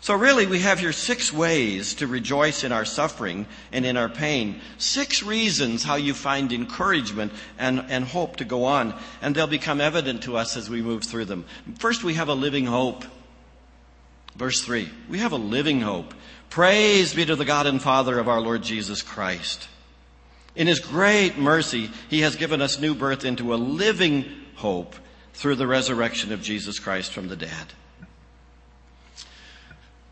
So 0.00 0.14
really, 0.14 0.46
we 0.46 0.60
have 0.60 0.78
here 0.78 0.92
six 0.92 1.32
ways 1.32 1.94
to 1.94 2.06
rejoice 2.06 2.62
in 2.62 2.70
our 2.70 2.84
suffering 2.84 3.46
and 3.72 3.84
in 3.84 3.96
our 3.96 4.08
pain. 4.08 4.60
Six 4.78 5.22
reasons 5.22 5.82
how 5.82 5.96
you 5.96 6.14
find 6.14 6.52
encouragement 6.52 7.32
and, 7.58 7.84
and 7.88 8.04
hope 8.04 8.36
to 8.36 8.44
go 8.44 8.64
on. 8.64 8.94
And 9.20 9.34
they'll 9.34 9.48
become 9.48 9.80
evident 9.80 10.22
to 10.22 10.36
us 10.36 10.56
as 10.56 10.70
we 10.70 10.82
move 10.82 11.02
through 11.02 11.24
them. 11.24 11.44
First, 11.78 12.04
we 12.04 12.14
have 12.14 12.28
a 12.28 12.34
living 12.34 12.66
hope. 12.66 13.04
Verse 14.36 14.62
3. 14.62 14.88
We 15.08 15.18
have 15.18 15.32
a 15.32 15.36
living 15.36 15.80
hope. 15.80 16.14
Praise 16.48 17.12
be 17.12 17.24
to 17.24 17.36
the 17.36 17.44
God 17.44 17.66
and 17.66 17.82
Father 17.82 18.18
of 18.20 18.28
our 18.28 18.40
Lord 18.40 18.62
Jesus 18.62 19.02
Christ. 19.02 19.68
In 20.54 20.68
His 20.68 20.78
great 20.78 21.36
mercy, 21.38 21.90
He 22.08 22.20
has 22.20 22.36
given 22.36 22.62
us 22.62 22.78
new 22.78 22.94
birth 22.94 23.24
into 23.24 23.52
a 23.52 23.56
living 23.56 24.24
hope 24.54 24.94
through 25.34 25.56
the 25.56 25.66
resurrection 25.66 26.32
of 26.32 26.40
Jesus 26.40 26.78
Christ 26.78 27.12
from 27.12 27.28
the 27.28 27.36
dead. 27.36 27.72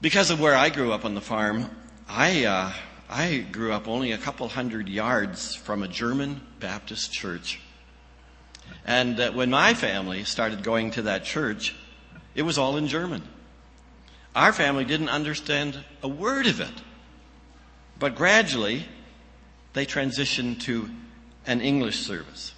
Because 0.00 0.31
of 0.31 0.41
where 0.41 0.55
I 0.55 0.69
grew 0.69 0.93
up 0.93 1.07
on 1.07 1.15
the 1.15 1.23
farm, 1.23 1.71
I, 2.07 2.45
uh, 2.45 2.73
I 3.09 3.38
grew 3.50 3.73
up 3.73 3.88
only 3.88 4.12
a 4.12 4.19
couple 4.19 4.47
hundred 4.47 4.91
yards 4.91 5.55
from 5.55 5.83
a 5.83 5.88
German 5.88 6.43
Baptist 6.61 7.15
church. 7.15 7.61
And 8.85 9.19
uh, 9.19 9.33
when 9.33 9.49
my 9.49 9.73
family 9.73 10.25
started 10.25 10.62
going 10.62 10.91
to 10.93 11.03
that 11.03 11.25
church, 11.25 11.75
it 12.35 12.43
was 12.43 12.59
all 12.59 12.76
in 12.76 12.88
German. 12.88 13.23
Our 14.35 14.53
family 14.53 14.85
didn't 14.85 15.09
understand 15.09 15.83
a 16.03 16.09
word 16.09 16.47
of 16.47 16.61
it. 16.61 16.83
But 17.99 18.17
gradually, 18.17 18.85
they 19.73 19.87
transitioned 19.87 20.61
to 20.65 20.91
an 21.47 21.62
English 21.62 22.00
service. 22.00 22.53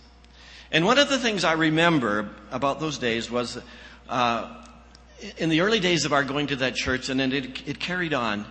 And 0.72 0.84
one 0.84 0.98
of 0.98 1.08
the 1.08 1.20
things 1.20 1.44
I 1.44 1.52
remember 1.52 2.30
about 2.50 2.80
those 2.80 2.98
days 2.98 3.30
was 3.30 3.60
uh, 4.08 4.64
in 5.36 5.48
the 5.48 5.60
early 5.60 5.80
days 5.80 6.04
of 6.04 6.12
our 6.12 6.24
going 6.24 6.48
to 6.48 6.56
that 6.56 6.74
church, 6.74 7.08
and 7.08 7.18
then 7.18 7.32
it, 7.32 7.68
it 7.68 7.80
carried 7.80 8.14
on, 8.14 8.44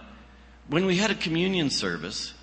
when 0.67 0.85
we 0.85 0.97
had 0.97 1.11
a 1.11 1.15
communion 1.15 1.69
service, 1.69 2.33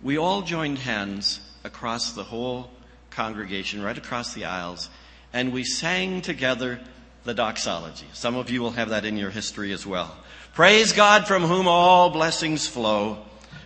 we 0.00 0.16
all 0.16 0.42
joined 0.42 0.78
hands 0.78 1.40
across 1.64 2.12
the 2.12 2.22
whole 2.22 2.70
congregation, 3.10 3.82
right 3.82 3.98
across 3.98 4.32
the 4.34 4.44
aisles, 4.44 4.88
and 5.32 5.52
we 5.52 5.64
sang 5.64 6.22
together 6.22 6.80
the 7.24 7.34
doxology. 7.34 8.06
Some 8.12 8.36
of 8.36 8.48
you 8.48 8.62
will 8.62 8.70
have 8.70 8.90
that 8.90 9.04
in 9.04 9.16
your 9.16 9.30
history 9.30 9.72
as 9.72 9.84
well. 9.84 10.16
Praise 10.54 10.92
God 10.92 11.26
from 11.26 11.42
whom 11.42 11.66
all 11.68 12.10
blessings 12.10 12.66
flow. 12.66 13.18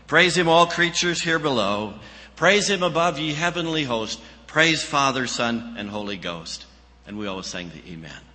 Praise 0.06 0.36
Him, 0.36 0.48
all 0.48 0.66
creatures 0.66 1.22
here 1.22 1.38
below. 1.38 1.94
Praise 2.34 2.68
Him 2.68 2.82
above, 2.82 3.18
ye 3.18 3.34
heavenly 3.34 3.84
host. 3.84 4.20
Praise 4.46 4.82
Father, 4.82 5.26
Son, 5.26 5.76
and 5.78 5.88
Holy 5.88 6.16
Ghost. 6.16 6.66
And 7.06 7.18
we 7.18 7.26
always 7.26 7.46
sang 7.46 7.70
the 7.70 7.92
Amen. 7.92 8.31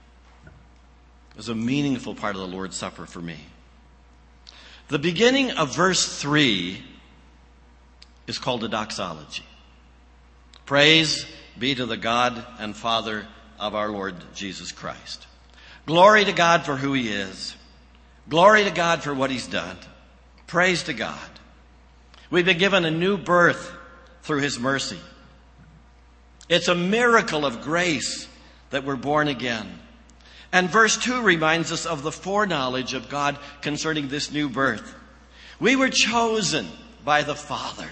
Was 1.37 1.49
a 1.49 1.55
meaningful 1.55 2.15
part 2.15 2.35
of 2.35 2.41
the 2.41 2.47
Lord's 2.47 2.75
Supper 2.75 3.05
for 3.05 3.21
me. 3.21 3.37
The 4.87 4.97
beginning 4.97 5.51
of 5.51 5.75
verse 5.75 6.19
3 6.19 6.83
is 8.25 8.39
called 8.39 8.63
a 8.63 8.67
doxology. 8.67 9.43
Praise 10.65 11.27
be 11.57 11.75
to 11.75 11.85
the 11.85 11.95
God 11.95 12.43
and 12.59 12.75
Father 12.75 13.27
of 13.59 13.75
our 13.75 13.89
Lord 13.89 14.15
Jesus 14.33 14.71
Christ. 14.71 15.27
Glory 15.85 16.25
to 16.25 16.33
God 16.33 16.63
for 16.63 16.75
who 16.75 16.93
He 16.93 17.09
is. 17.09 17.55
Glory 18.27 18.63
to 18.63 18.71
God 18.71 19.03
for 19.03 19.13
what 19.13 19.29
He's 19.29 19.47
done. 19.47 19.77
Praise 20.47 20.83
to 20.83 20.93
God. 20.93 21.29
We've 22.31 22.45
been 22.45 22.57
given 22.57 22.83
a 22.83 22.91
new 22.91 23.17
birth 23.17 23.71
through 24.23 24.41
His 24.41 24.59
mercy. 24.59 24.99
It's 26.49 26.67
a 26.67 26.75
miracle 26.75 27.45
of 27.45 27.61
grace 27.61 28.27
that 28.71 28.83
we're 28.83 28.95
born 28.95 29.27
again. 29.27 29.79
And 30.51 30.69
verse 30.69 30.97
2 30.97 31.21
reminds 31.21 31.71
us 31.71 31.85
of 31.85 32.03
the 32.03 32.11
foreknowledge 32.11 32.93
of 32.93 33.09
God 33.09 33.37
concerning 33.61 34.07
this 34.07 34.31
new 34.31 34.49
birth. 34.49 34.95
We 35.59 35.75
were 35.75 35.89
chosen 35.89 36.67
by 37.03 37.23
the 37.23 37.35
Father. 37.35 37.89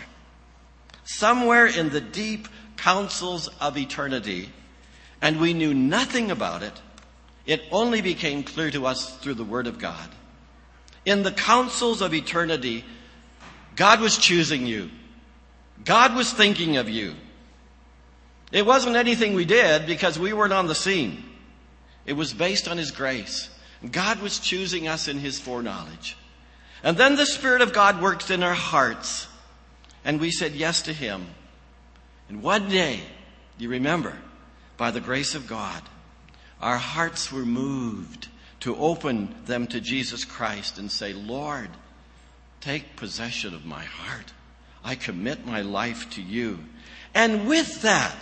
Somewhere 1.04 1.66
in 1.66 1.90
the 1.90 2.02
deep 2.02 2.48
counsels 2.78 3.50
of 3.60 3.78
eternity, 3.78 4.50
and 5.22 5.40
we 5.40 5.54
knew 5.54 5.74
nothing 5.74 6.32
about 6.32 6.64
it. 6.64 6.74
It 7.46 7.62
only 7.72 8.02
became 8.02 8.44
clear 8.44 8.72
to 8.72 8.86
us 8.86 9.18
through 9.18 9.36
the 9.36 9.44
Word 9.44 9.68
of 9.68 9.80
God. 9.80 10.10
In 11.06 11.24
the 11.24 11.32
counsels 11.32 12.02
of 12.02 12.14
eternity, 12.14 12.84
God 13.76 14.02
was 14.02 14.18
choosing 14.18 14.66
you. 14.66 14.90
God 15.84 16.16
was 16.16 16.32
thinking 16.32 16.78
of 16.78 16.90
you. 16.90 17.16
It 18.52 18.66
wasn't 18.66 18.96
anything 18.96 19.34
we 19.34 19.46
did 19.46 19.86
because 19.86 20.18
we 20.18 20.34
weren't 20.34 20.54
on 20.54 20.68
the 20.68 20.76
scene. 20.76 21.24
It 22.06 22.14
was 22.14 22.34
based 22.34 22.68
on 22.68 22.78
His 22.78 22.92
grace. 22.92 23.50
God 23.92 24.20
was 24.20 24.40
choosing 24.40 24.88
us 24.88 25.08
in 25.08 25.20
His 25.20 25.40
foreknowledge. 25.40 26.18
And 26.84 26.98
then 26.98 27.16
the 27.16 27.26
Spirit 27.26 27.62
of 27.62 27.74
God 27.74 28.02
worked 28.02 28.30
in 28.30 28.44
our 28.44 28.54
hearts, 28.54 29.28
and 30.04 30.20
we 30.20 30.32
said 30.32 30.54
yes 30.54 30.84
to 30.84 30.94
Him. 30.94 31.26
And 32.30 32.44
one 32.44 32.70
day, 32.70 33.00
you 33.58 33.70
remember, 33.70 34.16
by 34.78 34.92
the 34.92 35.02
grace 35.02 35.36
of 35.36 35.48
God, 35.48 35.82
our 36.62 36.78
hearts 36.78 37.32
were 37.32 37.46
moved 37.46 38.28
to 38.62 38.76
open 38.76 39.36
them 39.46 39.68
to 39.68 39.80
Jesus 39.80 40.26
Christ 40.26 40.78
and 40.78 40.92
say, 40.92 41.14
Lord, 41.14 41.70
take 42.62 42.96
possession 42.96 43.54
of 43.54 43.66
my 43.66 43.84
heart. 43.84 44.34
I 44.84 44.96
commit 44.96 45.46
my 45.46 45.62
life 45.62 46.10
to 46.12 46.22
you. 46.22 46.60
And 47.14 47.48
with 47.48 47.82
that 47.84 48.16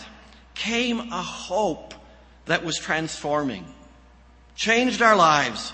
came 0.56 1.00
a 1.00 1.22
hope 1.22 1.94
that 2.46 2.64
was 2.64 2.78
transforming, 2.78 3.66
changed 4.56 5.02
our 5.02 5.16
lives, 5.16 5.74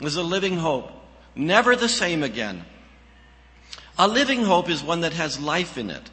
was 0.00 0.16
a 0.16 0.22
living 0.22 0.56
hope, 0.56 0.90
never 1.34 1.76
the 1.76 1.88
same 1.88 2.22
again. 2.22 2.64
A 3.98 4.08
living 4.08 4.44
hope 4.44 4.68
is 4.68 4.82
one 4.82 5.02
that 5.02 5.12
has 5.12 5.38
life 5.38 5.78
in 5.78 5.90
it 5.90 6.10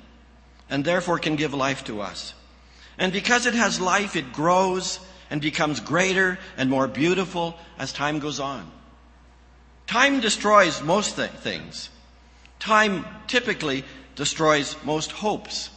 and 0.69 0.85
therefore 0.85 1.19
can 1.19 1.35
give 1.35 1.53
life 1.53 1.83
to 1.85 2.01
us. 2.01 2.33
And 2.97 3.11
because 3.11 3.45
it 3.45 3.55
has 3.55 3.81
life, 3.81 4.15
it 4.15 4.31
grows 4.31 4.99
and 5.29 5.41
becomes 5.41 5.79
greater 5.79 6.37
and 6.57 6.69
more 6.69 6.87
beautiful 6.87 7.57
as 7.79 7.91
time 7.91 8.19
goes 8.19 8.39
on. 8.39 8.69
Time 9.87 10.19
destroys 10.19 10.81
most 10.81 11.15
th- 11.15 11.31
things. 11.31 11.89
Time 12.59 13.05
typically 13.27 13.83
destroys 14.15 14.75
most 14.83 15.11
hopes. 15.11 15.69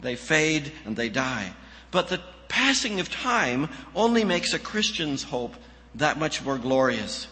They 0.00 0.14
fade 0.14 0.72
and 0.84 0.96
they 0.96 1.08
die. 1.08 1.52
But 1.90 2.08
the 2.08 2.20
passing 2.48 3.00
of 3.00 3.10
time 3.10 3.68
only 3.94 4.24
makes 4.24 4.52
a 4.52 4.58
Christian's 4.58 5.22
hope 5.22 5.54
that 5.94 6.18
much 6.18 6.44
more 6.44 6.58
glorious. 6.58 7.26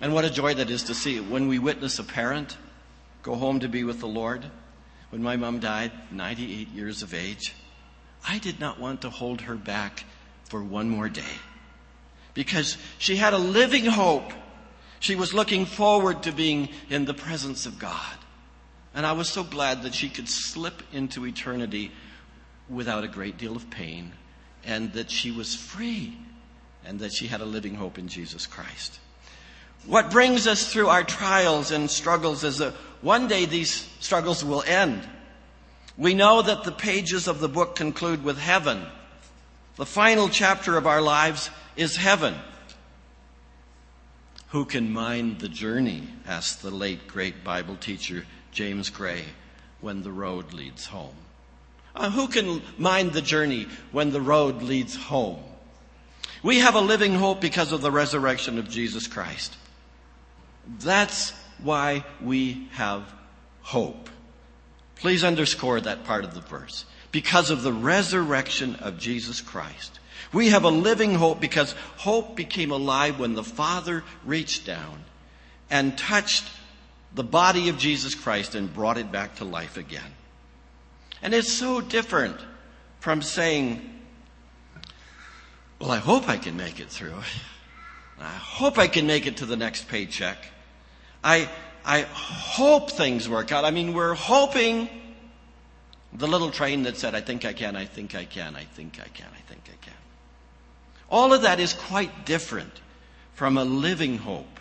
And 0.00 0.12
what 0.12 0.24
a 0.24 0.30
joy 0.30 0.54
that 0.54 0.70
is 0.70 0.84
to 0.84 0.94
see 0.94 1.20
when 1.20 1.48
we 1.48 1.58
witness 1.58 1.98
a 1.98 2.04
parent 2.04 2.56
go 3.22 3.34
home 3.34 3.60
to 3.60 3.68
be 3.68 3.84
with 3.84 4.00
the 4.00 4.06
Lord. 4.06 4.44
When 5.10 5.22
my 5.22 5.36
mom 5.36 5.60
died, 5.60 5.92
98 6.10 6.68
years 6.68 7.02
of 7.02 7.14
age, 7.14 7.54
I 8.26 8.38
did 8.38 8.60
not 8.60 8.78
want 8.78 9.02
to 9.02 9.10
hold 9.10 9.42
her 9.42 9.54
back 9.54 10.04
for 10.44 10.62
one 10.62 10.88
more 10.88 11.08
day 11.08 11.22
because 12.34 12.76
she 12.98 13.16
had 13.16 13.32
a 13.32 13.38
living 13.38 13.86
hope. 13.86 14.32
She 15.00 15.14
was 15.14 15.32
looking 15.32 15.64
forward 15.64 16.22
to 16.24 16.32
being 16.32 16.68
in 16.90 17.04
the 17.04 17.14
presence 17.14 17.66
of 17.66 17.78
God. 17.78 18.16
And 18.94 19.06
I 19.06 19.12
was 19.12 19.28
so 19.28 19.42
glad 19.42 19.82
that 19.82 19.94
she 19.94 20.08
could 20.08 20.28
slip 20.28 20.82
into 20.92 21.26
eternity 21.26 21.92
without 22.68 23.04
a 23.04 23.08
great 23.08 23.38
deal 23.38 23.56
of 23.56 23.70
pain 23.70 24.12
and 24.64 24.92
that 24.94 25.10
she 25.10 25.30
was 25.30 25.54
free 25.54 26.16
and 26.84 27.00
that 27.00 27.12
she 27.12 27.26
had 27.26 27.40
a 27.40 27.44
living 27.44 27.74
hope 27.74 27.98
in 27.98 28.08
Jesus 28.08 28.46
Christ. 28.46 28.98
What 29.86 30.10
brings 30.10 30.46
us 30.46 30.72
through 30.72 30.88
our 30.88 31.04
trials 31.04 31.70
and 31.70 31.90
struggles 31.90 32.42
is 32.42 32.58
that 32.58 32.74
one 33.02 33.28
day 33.28 33.44
these 33.44 33.88
struggles 34.00 34.44
will 34.44 34.62
end. 34.66 35.06
We 35.96 36.14
know 36.14 36.42
that 36.42 36.64
the 36.64 36.72
pages 36.72 37.28
of 37.28 37.40
the 37.40 37.48
book 37.48 37.76
conclude 37.76 38.24
with 38.24 38.38
heaven. 38.38 38.84
The 39.76 39.86
final 39.86 40.28
chapter 40.28 40.76
of 40.76 40.86
our 40.86 41.00
lives 41.00 41.50
is 41.76 41.96
heaven. 41.96 42.34
Who 44.48 44.64
can 44.64 44.92
mind 44.92 45.40
the 45.40 45.48
journey? 45.48 46.08
asked 46.26 46.62
the 46.62 46.70
late 46.70 47.06
great 47.06 47.44
Bible 47.44 47.76
teacher 47.76 48.26
James 48.52 48.90
Gray 48.90 49.24
when 49.80 50.02
the 50.02 50.12
road 50.12 50.52
leads 50.52 50.86
home. 50.86 51.25
Uh, 51.96 52.10
who 52.10 52.28
can 52.28 52.62
mind 52.78 53.12
the 53.12 53.22
journey 53.22 53.66
when 53.90 54.10
the 54.10 54.20
road 54.20 54.62
leads 54.62 54.94
home? 54.94 55.42
We 56.42 56.58
have 56.58 56.74
a 56.74 56.80
living 56.80 57.14
hope 57.14 57.40
because 57.40 57.72
of 57.72 57.80
the 57.80 57.90
resurrection 57.90 58.58
of 58.58 58.68
Jesus 58.68 59.06
Christ. 59.06 59.56
That's 60.78 61.32
why 61.62 62.04
we 62.22 62.68
have 62.72 63.02
hope. 63.62 64.10
Please 64.96 65.24
underscore 65.24 65.80
that 65.80 66.04
part 66.04 66.24
of 66.24 66.34
the 66.34 66.40
verse. 66.40 66.84
Because 67.12 67.50
of 67.50 67.62
the 67.62 67.72
resurrection 67.72 68.76
of 68.76 68.98
Jesus 68.98 69.40
Christ. 69.40 69.98
We 70.32 70.50
have 70.50 70.64
a 70.64 70.70
living 70.70 71.14
hope 71.14 71.40
because 71.40 71.74
hope 71.96 72.36
became 72.36 72.70
alive 72.70 73.18
when 73.18 73.34
the 73.34 73.44
Father 73.44 74.04
reached 74.24 74.66
down 74.66 75.04
and 75.70 75.96
touched 75.96 76.44
the 77.14 77.24
body 77.24 77.68
of 77.68 77.78
Jesus 77.78 78.14
Christ 78.14 78.54
and 78.54 78.72
brought 78.72 78.98
it 78.98 79.10
back 79.10 79.36
to 79.36 79.44
life 79.44 79.76
again. 79.76 80.12
And 81.22 81.34
it's 81.34 81.52
so 81.52 81.80
different 81.80 82.36
from 83.00 83.22
saying, 83.22 83.80
well, 85.78 85.90
I 85.90 85.98
hope 85.98 86.28
I 86.28 86.36
can 86.36 86.56
make 86.56 86.80
it 86.80 86.88
through. 86.88 87.14
I 88.18 88.32
hope 88.32 88.78
I 88.78 88.88
can 88.88 89.06
make 89.06 89.26
it 89.26 89.38
to 89.38 89.46
the 89.46 89.56
next 89.56 89.88
paycheck. 89.88 90.38
I, 91.22 91.48
I 91.84 92.02
hope 92.02 92.90
things 92.90 93.28
work 93.28 93.52
out. 93.52 93.64
I 93.64 93.70
mean, 93.70 93.92
we're 93.92 94.14
hoping 94.14 94.88
the 96.12 96.26
little 96.26 96.50
train 96.50 96.84
that 96.84 96.96
said, 96.96 97.14
I 97.14 97.20
think 97.20 97.44
I 97.44 97.52
can, 97.52 97.76
I 97.76 97.84
think 97.84 98.14
I 98.14 98.24
can, 98.24 98.56
I 98.56 98.64
think 98.64 98.98
I 99.00 99.08
can, 99.08 99.26
I 99.26 99.40
think 99.48 99.62
I 99.66 99.84
can. 99.84 99.94
All 101.10 101.32
of 101.32 101.42
that 101.42 101.60
is 101.60 101.74
quite 101.74 102.24
different 102.24 102.80
from 103.34 103.58
a 103.58 103.64
living 103.64 104.18
hope 104.18 104.60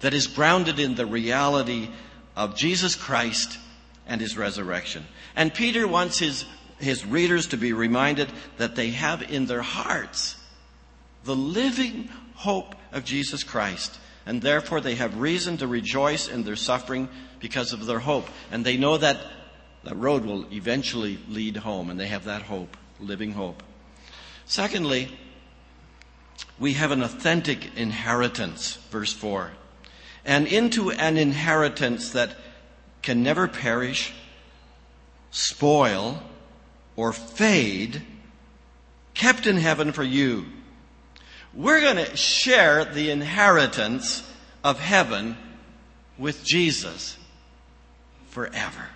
that 0.00 0.12
is 0.12 0.26
grounded 0.26 0.78
in 0.78 0.94
the 0.94 1.06
reality 1.06 1.88
of 2.36 2.56
Jesus 2.56 2.94
Christ 2.94 3.58
and 4.06 4.20
his 4.20 4.36
resurrection. 4.36 5.04
And 5.36 5.52
Peter 5.54 5.86
wants 5.86 6.18
his, 6.18 6.44
his 6.78 7.04
readers 7.06 7.48
to 7.48 7.56
be 7.56 7.72
reminded 7.72 8.30
that 8.58 8.76
they 8.76 8.90
have 8.90 9.22
in 9.22 9.46
their 9.46 9.62
hearts 9.62 10.36
the 11.24 11.36
living 11.36 12.08
hope 12.34 12.74
of 12.92 13.04
Jesus 13.04 13.42
Christ. 13.42 13.98
And 14.26 14.42
therefore 14.42 14.80
they 14.80 14.94
have 14.94 15.18
reason 15.18 15.56
to 15.58 15.66
rejoice 15.66 16.28
in 16.28 16.44
their 16.44 16.56
suffering 16.56 17.08
because 17.40 17.72
of 17.72 17.86
their 17.86 17.98
hope. 17.98 18.28
And 18.50 18.64
they 18.64 18.76
know 18.76 18.96
that 18.96 19.18
the 19.82 19.94
road 19.94 20.24
will 20.24 20.46
eventually 20.52 21.18
lead 21.28 21.56
home, 21.56 21.90
and 21.90 21.98
they 21.98 22.08
have 22.08 22.24
that 22.24 22.42
hope, 22.42 22.76
living 22.98 23.32
hope. 23.32 23.62
Secondly, 24.44 25.08
we 26.58 26.74
have 26.74 26.90
an 26.90 27.02
authentic 27.02 27.76
inheritance, 27.76 28.76
verse 28.90 29.12
4. 29.12 29.52
And 30.24 30.46
into 30.46 30.90
an 30.90 31.16
inheritance 31.16 32.10
that 32.10 32.36
can 33.02 33.22
never 33.22 33.48
perish, 33.48 34.12
spoil, 35.30 36.22
or 36.96 37.12
fade, 37.12 38.02
kept 39.14 39.46
in 39.46 39.56
heaven 39.56 39.92
for 39.92 40.04
you 40.04 40.46
we're 41.52 41.80
going 41.80 41.96
to 41.96 42.16
share 42.16 42.84
the 42.84 43.10
inheritance 43.10 44.22
of 44.62 44.78
heaven 44.78 45.36
with 46.18 46.44
Jesus 46.44 47.16
forever. 48.28 48.86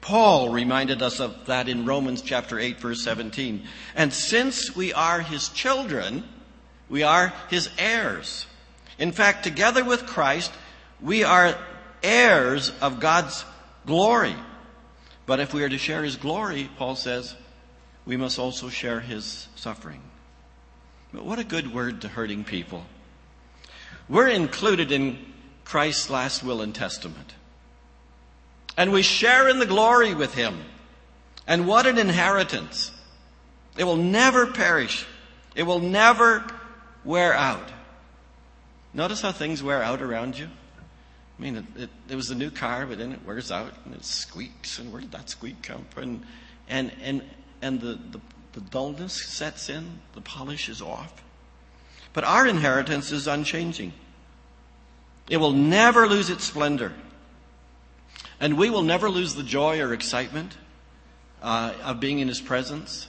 Paul 0.00 0.50
reminded 0.50 1.02
us 1.02 1.20
of 1.20 1.46
that 1.46 1.68
in 1.68 1.84
Romans 1.84 2.22
chapter 2.22 2.58
8 2.58 2.80
verse 2.80 3.02
17. 3.02 3.64
And 3.94 4.12
since 4.12 4.74
we 4.74 4.92
are 4.92 5.20
his 5.20 5.48
children, 5.48 6.24
we 6.88 7.02
are 7.02 7.32
his 7.48 7.70
heirs. 7.78 8.46
In 8.98 9.12
fact, 9.12 9.44
together 9.44 9.84
with 9.84 10.06
Christ, 10.06 10.52
we 11.00 11.22
are 11.22 11.56
heirs 12.02 12.72
of 12.80 13.00
God's 13.00 13.44
glory. 13.86 14.34
But 15.26 15.40
if 15.40 15.52
we 15.52 15.64
are 15.64 15.68
to 15.68 15.78
share 15.78 16.04
his 16.04 16.16
glory, 16.16 16.70
Paul 16.76 16.96
says, 16.96 17.34
we 18.04 18.16
must 18.16 18.38
also 18.38 18.68
share 18.68 19.00
his 19.00 19.48
suffering. 19.56 20.00
But 21.12 21.24
what 21.24 21.38
a 21.38 21.44
good 21.44 21.74
word 21.74 22.02
to 22.02 22.08
hurting 22.08 22.44
people. 22.44 22.84
We're 24.08 24.28
included 24.28 24.92
in 24.92 25.18
Christ's 25.64 26.10
last 26.10 26.44
will 26.44 26.62
and 26.62 26.74
testament. 26.74 27.34
And 28.76 28.92
we 28.92 29.02
share 29.02 29.48
in 29.48 29.58
the 29.58 29.66
glory 29.66 30.14
with 30.14 30.34
him. 30.34 30.60
And 31.46 31.66
what 31.66 31.86
an 31.86 31.98
inheritance. 31.98 32.92
It 33.76 33.84
will 33.84 33.96
never 33.96 34.46
perish. 34.46 35.06
It 35.54 35.64
will 35.64 35.80
never 35.80 36.44
wear 37.04 37.32
out. 37.32 37.68
Notice 38.94 39.20
how 39.22 39.32
things 39.32 39.62
wear 39.62 39.82
out 39.82 40.02
around 40.02 40.38
you? 40.38 40.48
I 41.38 41.42
mean, 41.42 41.56
it, 41.56 41.82
it, 41.82 41.90
it, 42.08 42.16
was 42.16 42.30
a 42.30 42.34
new 42.34 42.50
car, 42.50 42.86
but 42.86 42.98
then 42.98 43.12
it 43.12 43.24
wears 43.26 43.50
out 43.50 43.72
and 43.84 43.94
it 43.94 44.04
squeaks. 44.04 44.78
And 44.78 44.90
where 44.90 45.02
did 45.02 45.12
that 45.12 45.28
squeak 45.28 45.62
come 45.62 45.84
from? 45.90 46.22
And, 46.68 46.92
and, 47.02 47.22
and 47.60 47.80
the, 47.80 47.98
the, 48.10 48.20
the 48.52 48.60
dullness 48.60 49.12
sets 49.12 49.68
in, 49.68 50.00
the 50.14 50.22
polish 50.22 50.68
is 50.68 50.80
off. 50.80 51.22
But 52.14 52.24
our 52.24 52.46
inheritance 52.46 53.12
is 53.12 53.26
unchanging. 53.26 53.92
It 55.28 55.36
will 55.36 55.52
never 55.52 56.06
lose 56.06 56.30
its 56.30 56.44
splendor. 56.44 56.94
And 58.40 58.56
we 58.56 58.70
will 58.70 58.82
never 58.82 59.10
lose 59.10 59.34
the 59.34 59.42
joy 59.42 59.80
or 59.80 59.92
excitement 59.92 60.56
uh, 61.42 61.74
of 61.82 62.00
being 62.00 62.20
in 62.20 62.28
His 62.28 62.40
presence. 62.40 63.08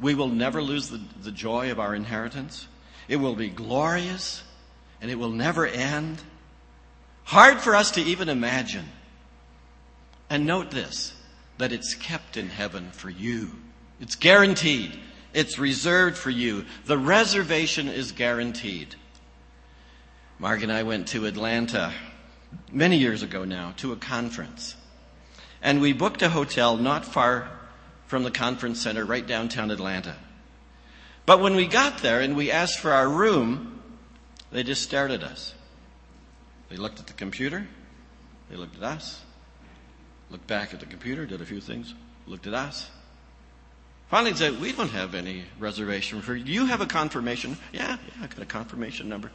We 0.00 0.14
will 0.14 0.28
never 0.28 0.62
lose 0.62 0.88
the, 0.88 1.00
the 1.22 1.32
joy 1.32 1.70
of 1.70 1.78
our 1.78 1.94
inheritance. 1.94 2.66
It 3.08 3.16
will 3.16 3.34
be 3.34 3.48
glorious 3.48 4.42
and 5.00 5.10
it 5.10 5.16
will 5.16 5.30
never 5.30 5.66
end. 5.66 6.20
Hard 7.28 7.60
for 7.60 7.76
us 7.76 7.90
to 7.90 8.00
even 8.00 8.30
imagine. 8.30 8.86
And 10.30 10.46
note 10.46 10.70
this 10.70 11.12
that 11.58 11.72
it's 11.72 11.92
kept 11.94 12.38
in 12.38 12.48
heaven 12.48 12.90
for 12.90 13.10
you. 13.10 13.50
It's 14.00 14.14
guaranteed. 14.14 14.98
It's 15.34 15.58
reserved 15.58 16.16
for 16.16 16.30
you. 16.30 16.64
The 16.86 16.96
reservation 16.96 17.88
is 17.88 18.12
guaranteed. 18.12 18.94
Mark 20.38 20.62
and 20.62 20.72
I 20.72 20.84
went 20.84 21.08
to 21.08 21.26
Atlanta 21.26 21.92
many 22.72 22.96
years 22.96 23.22
ago 23.22 23.44
now 23.44 23.74
to 23.76 23.92
a 23.92 23.96
conference. 23.96 24.74
And 25.60 25.82
we 25.82 25.92
booked 25.92 26.22
a 26.22 26.30
hotel 26.30 26.78
not 26.78 27.04
far 27.04 27.50
from 28.06 28.22
the 28.22 28.30
conference 28.30 28.80
center, 28.80 29.04
right 29.04 29.26
downtown 29.26 29.70
Atlanta. 29.70 30.16
But 31.26 31.42
when 31.42 31.56
we 31.56 31.66
got 31.66 31.98
there 31.98 32.22
and 32.22 32.34
we 32.34 32.50
asked 32.50 32.78
for 32.78 32.92
our 32.92 33.06
room, 33.06 33.82
they 34.50 34.62
just 34.62 34.82
stared 34.82 35.10
at 35.10 35.22
us. 35.22 35.52
They 36.68 36.76
looked 36.76 37.00
at 37.00 37.06
the 37.06 37.12
computer, 37.14 37.66
they 38.50 38.56
looked 38.56 38.76
at 38.76 38.82
us, 38.82 39.22
looked 40.30 40.46
back 40.46 40.74
at 40.74 40.80
the 40.80 40.86
computer, 40.86 41.26
did 41.26 41.40
a 41.40 41.46
few 41.46 41.60
things, 41.60 41.94
looked 42.26 42.46
at 42.46 42.54
us, 42.54 42.90
Finally 44.08 44.32
they 44.32 44.38
said, 44.38 44.60
we 44.60 44.72
don't 44.72 44.90
have 44.90 45.14
any 45.14 45.44
reservation 45.58 46.22
for 46.22 46.34
you. 46.34 46.44
Do 46.44 46.52
you 46.52 46.66
have 46.66 46.80
a 46.80 46.86
confirmation? 46.86 47.56
Yeah, 47.72 47.98
yeah, 48.06 48.24
I 48.24 48.26
got 48.26 48.38
a 48.38 48.46
confirmation 48.46 49.08
number. 49.08 49.30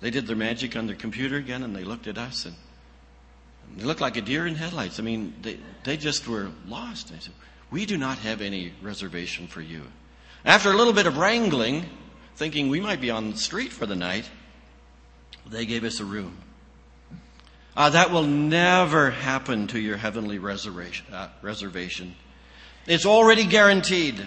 They 0.00 0.10
did 0.10 0.26
their 0.26 0.36
magic 0.36 0.76
on 0.76 0.86
their 0.86 0.96
computer 0.96 1.36
again 1.36 1.62
and 1.62 1.74
they 1.74 1.84
looked 1.84 2.08
at 2.08 2.18
us 2.18 2.46
and 2.46 2.56
They 3.76 3.84
looked 3.84 4.00
like 4.00 4.16
a 4.16 4.22
deer 4.22 4.46
in 4.46 4.56
headlights. 4.56 4.98
I 4.98 5.02
mean, 5.02 5.34
they, 5.42 5.58
they 5.84 5.96
just 5.96 6.26
were 6.26 6.50
lost. 6.66 7.12
They 7.12 7.18
said, 7.20 7.34
We 7.70 7.86
do 7.86 7.96
not 7.96 8.18
have 8.18 8.40
any 8.40 8.72
reservation 8.82 9.46
for 9.46 9.60
you. 9.60 9.82
After 10.44 10.72
a 10.72 10.76
little 10.76 10.94
bit 10.94 11.06
of 11.06 11.18
wrangling, 11.18 11.84
thinking 12.34 12.70
we 12.70 12.80
might 12.80 13.00
be 13.00 13.10
on 13.10 13.30
the 13.30 13.36
street 13.36 13.72
for 13.72 13.86
the 13.86 13.94
night, 13.94 14.28
they 15.50 15.66
gave 15.66 15.84
us 15.84 16.00
a 16.00 16.04
room. 16.04 16.36
Uh, 17.76 17.90
that 17.90 18.10
will 18.10 18.24
never 18.24 19.10
happen 19.10 19.66
to 19.68 19.78
your 19.78 19.96
heavenly 19.96 20.38
reservation, 20.38 21.06
uh, 21.12 21.28
reservation. 21.42 22.14
It's 22.86 23.06
already 23.06 23.44
guaranteed. 23.44 24.20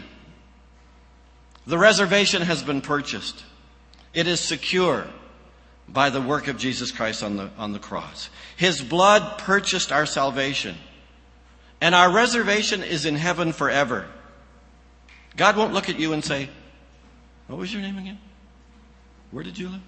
The 1.68 1.78
reservation 1.78 2.42
has 2.42 2.64
been 2.64 2.82
purchased. 2.82 3.44
It 4.14 4.28
is 4.28 4.40
secure 4.40 5.08
by 5.88 6.10
the 6.10 6.22
work 6.22 6.48
of 6.48 6.58
Jesus 6.58 6.92
Christ 6.92 7.24
on 7.24 7.38
the, 7.38 7.50
on 7.58 7.74
the 7.74 7.80
cross. 7.80 8.30
His 8.56 8.82
blood 8.82 9.40
purchased 9.40 9.92
our 9.92 10.06
salvation. 10.06 10.76
And 11.82 11.94
our 11.94 12.12
reservation 12.12 12.82
is 12.82 13.06
in 13.06 13.16
heaven 13.16 13.52
forever. 13.52 14.06
God 15.36 15.58
won't 15.58 15.74
look 15.74 15.90
at 15.90 16.00
you 16.00 16.14
and 16.14 16.24
say, 16.24 16.50
What 17.48 17.60
was 17.60 17.74
your 17.74 17.82
name 17.82 17.98
again? 17.98 18.20
Where 19.32 19.44
did 19.44 19.58
you 19.58 19.70
live? 19.70 19.82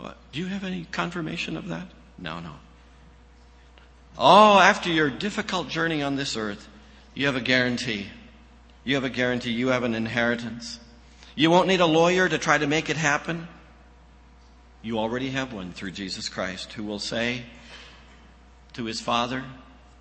What? 0.00 0.16
Do 0.32 0.40
you 0.40 0.46
have 0.46 0.64
any 0.64 0.86
confirmation 0.90 1.56
of 1.56 1.68
that? 1.68 1.86
No, 2.18 2.40
no. 2.40 2.54
Oh, 4.18 4.58
after 4.58 4.90
your 4.90 5.10
difficult 5.10 5.68
journey 5.68 6.02
on 6.02 6.16
this 6.16 6.36
earth, 6.36 6.68
you 7.14 7.26
have 7.26 7.36
a 7.36 7.40
guarantee. 7.40 8.06
You 8.84 8.94
have 8.94 9.04
a 9.04 9.10
guarantee. 9.10 9.50
You 9.50 9.68
have 9.68 9.84
an 9.84 9.94
inheritance. 9.94 10.80
You 11.34 11.50
won't 11.50 11.68
need 11.68 11.80
a 11.80 11.86
lawyer 11.86 12.28
to 12.28 12.38
try 12.38 12.56
to 12.56 12.66
make 12.66 12.88
it 12.88 12.96
happen. 12.96 13.46
You 14.82 14.98
already 14.98 15.30
have 15.30 15.52
one 15.52 15.72
through 15.72 15.90
Jesus 15.90 16.28
Christ 16.30 16.72
who 16.72 16.84
will 16.84 16.98
say 16.98 17.44
to 18.72 18.84
his 18.84 19.00
father, 19.00 19.44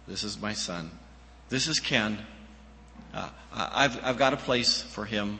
This 0.07 0.23
is 0.23 0.41
my 0.41 0.53
son. 0.53 0.91
This 1.49 1.67
is 1.67 1.79
Ken. 1.79 2.19
Uh, 3.13 3.29
I've, 3.53 4.03
I've 4.03 4.17
got 4.17 4.33
a 4.33 4.37
place 4.37 4.81
for 4.81 5.03
him. 5.03 5.39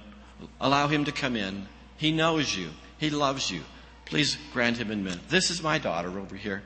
Allow 0.60 0.88
him 0.88 1.06
to 1.06 1.12
come 1.14 1.36
in. 1.38 1.68
He 1.98 2.12
knows 2.12 2.56
you. 2.56 2.70
He 2.98 3.10
loves 3.10 3.50
you. 3.50 3.62
Please 4.10 4.38
grant 4.52 4.78
him 4.78 4.90
admission. 4.90 5.22
This 5.30 5.52
is 5.52 5.62
my 5.62 5.78
daughter 5.78 6.20
over 6.20 6.36
here. 6.36 6.64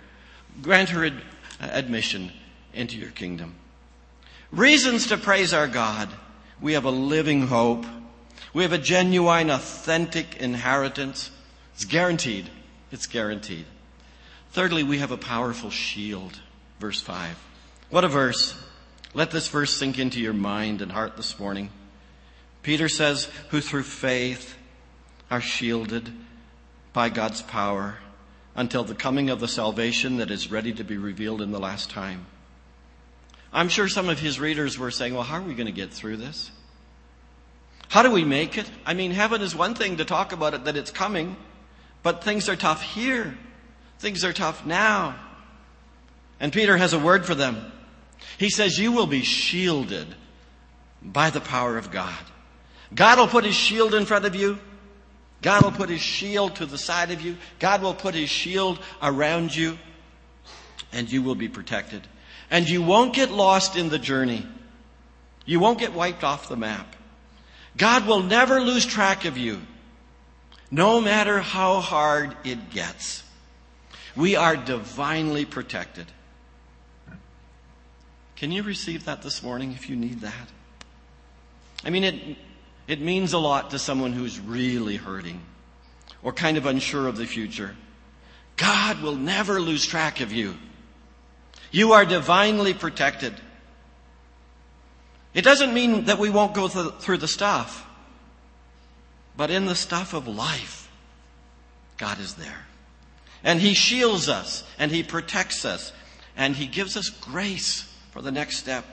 Grant 0.61 0.89
her 0.89 1.05
ad- 1.05 1.21
admission 1.59 2.31
into 2.73 2.97
your 2.97 3.11
kingdom. 3.11 3.55
Reasons 4.51 5.07
to 5.07 5.17
praise 5.17 5.53
our 5.53 5.67
God. 5.67 6.07
We 6.61 6.73
have 6.73 6.85
a 6.85 6.91
living 6.91 7.47
hope. 7.47 7.85
We 8.53 8.63
have 8.63 8.71
a 8.71 8.77
genuine, 8.77 9.49
authentic 9.49 10.37
inheritance. 10.37 11.31
It's 11.73 11.85
guaranteed. 11.85 12.49
It's 12.91 13.07
guaranteed. 13.07 13.65
Thirdly, 14.51 14.83
we 14.83 14.99
have 14.99 15.11
a 15.11 15.17
powerful 15.17 15.69
shield. 15.69 16.39
Verse 16.79 17.01
5. 17.01 17.37
What 17.89 18.05
a 18.05 18.07
verse. 18.07 18.55
Let 19.13 19.31
this 19.31 19.49
verse 19.49 19.73
sink 19.73 19.99
into 19.99 20.21
your 20.21 20.33
mind 20.33 20.81
and 20.81 20.91
heart 20.91 21.17
this 21.17 21.37
morning. 21.39 21.71
Peter 22.61 22.87
says, 22.87 23.25
who 23.49 23.59
through 23.59 23.83
faith 23.83 24.55
are 25.29 25.41
shielded 25.41 26.13
by 26.93 27.09
God's 27.09 27.41
power 27.41 27.97
until 28.55 28.83
the 28.83 28.95
coming 28.95 29.29
of 29.29 29.39
the 29.39 29.47
salvation 29.47 30.17
that 30.17 30.31
is 30.31 30.51
ready 30.51 30.73
to 30.73 30.83
be 30.83 30.97
revealed 30.97 31.41
in 31.41 31.51
the 31.51 31.59
last 31.59 31.89
time. 31.89 32.25
I'm 33.51 33.69
sure 33.69 33.87
some 33.87 34.09
of 34.09 34.19
his 34.19 34.39
readers 34.39 34.79
were 34.79 34.91
saying, 34.91 35.13
well, 35.13 35.23
how 35.23 35.37
are 35.37 35.41
we 35.41 35.53
going 35.53 35.67
to 35.67 35.71
get 35.71 35.91
through 35.91 36.17
this? 36.17 36.51
How 37.89 38.01
do 38.01 38.11
we 38.11 38.23
make 38.23 38.57
it? 38.57 38.69
I 38.85 38.93
mean, 38.93 39.11
heaven 39.11 39.41
is 39.41 39.55
one 39.55 39.75
thing 39.75 39.97
to 39.97 40.05
talk 40.05 40.31
about 40.31 40.53
it, 40.53 40.65
that 40.65 40.77
it's 40.77 40.89
coming, 40.89 41.35
but 42.01 42.23
things 42.23 42.49
are 42.49 42.55
tough 42.55 42.81
here. 42.81 43.37
Things 43.99 44.23
are 44.23 44.33
tough 44.33 44.65
now. 44.65 45.15
And 46.39 46.51
Peter 46.51 46.75
has 46.75 46.93
a 46.93 46.99
word 46.99 47.25
for 47.25 47.35
them. 47.35 47.71
He 48.37 48.49
says, 48.49 48.77
You 48.77 48.91
will 48.91 49.07
be 49.07 49.21
shielded 49.21 50.07
by 51.01 51.29
the 51.29 51.39
power 51.39 51.77
of 51.77 51.91
God. 51.91 52.17
God 52.93 53.19
will 53.19 53.27
put 53.27 53.45
his 53.45 53.55
shield 53.55 53.93
in 53.93 54.05
front 54.05 54.25
of 54.25 54.35
you. 54.35 54.59
God 55.43 55.63
will 55.63 55.71
put 55.71 55.89
his 55.89 56.01
shield 56.01 56.55
to 56.55 56.65
the 56.65 56.77
side 56.77 57.11
of 57.11 57.21
you. 57.21 57.37
God 57.59 57.83
will 57.83 57.93
put 57.93 58.15
his 58.15 58.29
shield 58.29 58.79
around 59.01 59.55
you. 59.55 59.77
And 60.91 61.11
you 61.11 61.21
will 61.21 61.35
be 61.35 61.49
protected. 61.49 62.07
And 62.49 62.67
you 62.67 62.81
won't 62.81 63.13
get 63.13 63.29
lost 63.29 63.75
in 63.75 63.89
the 63.89 63.99
journey. 63.99 64.47
You 65.45 65.59
won't 65.59 65.79
get 65.79 65.93
wiped 65.93 66.23
off 66.23 66.47
the 66.47 66.55
map. 66.55 66.95
God 67.75 68.07
will 68.07 68.23
never 68.23 68.61
lose 68.61 68.85
track 68.85 69.25
of 69.25 69.37
you, 69.37 69.61
no 70.71 71.01
matter 71.01 71.39
how 71.39 71.79
hard 71.79 72.35
it 72.43 72.69
gets. 72.69 73.23
We 74.15 74.35
are 74.35 74.55
divinely 74.55 75.43
protected. 75.43 76.05
Can 78.35 78.51
you 78.51 78.63
receive 78.63 79.05
that 79.05 79.23
this 79.23 79.41
morning 79.41 79.71
if 79.71 79.89
you 79.89 79.95
need 79.95 80.21
that? 80.21 80.49
I 81.83 81.89
mean, 81.89 82.03
it, 82.03 82.37
it 82.87 83.01
means 83.01 83.33
a 83.33 83.37
lot 83.37 83.71
to 83.71 83.79
someone 83.79 84.13
who's 84.13 84.39
really 84.39 84.97
hurting 84.97 85.41
or 86.21 86.33
kind 86.33 86.57
of 86.57 86.65
unsure 86.65 87.07
of 87.07 87.17
the 87.17 87.25
future. 87.25 87.75
God 88.55 89.01
will 89.01 89.15
never 89.15 89.59
lose 89.59 89.85
track 89.85 90.21
of 90.21 90.31
you. 90.31 90.55
You 91.71 91.93
are 91.93 92.05
divinely 92.05 92.73
protected. 92.73 93.33
It 95.33 95.43
doesn't 95.43 95.73
mean 95.73 96.05
that 96.05 96.19
we 96.19 96.29
won't 96.29 96.53
go 96.53 96.67
through 96.67 97.17
the 97.17 97.27
stuff, 97.27 97.85
but 99.35 99.49
in 99.49 99.65
the 99.65 99.75
stuff 99.75 100.13
of 100.13 100.27
life, 100.27 100.91
God 101.97 102.19
is 102.19 102.35
there. 102.35 102.67
And 103.43 103.59
He 103.59 103.73
shields 103.73 104.29
us, 104.29 104.63
and 104.77 104.91
He 104.91 105.01
protects 105.01 105.65
us, 105.65 105.91
and 106.37 106.55
He 106.55 106.67
gives 106.67 106.95
us 106.95 107.09
grace 107.09 107.91
for 108.11 108.21
the 108.21 108.31
next 108.31 108.57
step. 108.57 108.85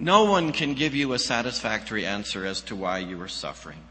No 0.00 0.24
one 0.24 0.52
can 0.52 0.74
give 0.74 0.94
you 0.94 1.12
a 1.12 1.18
satisfactory 1.18 2.06
answer 2.06 2.46
as 2.46 2.60
to 2.62 2.76
why 2.76 2.98
you 2.98 3.20
are 3.20 3.28
suffering. 3.28 3.82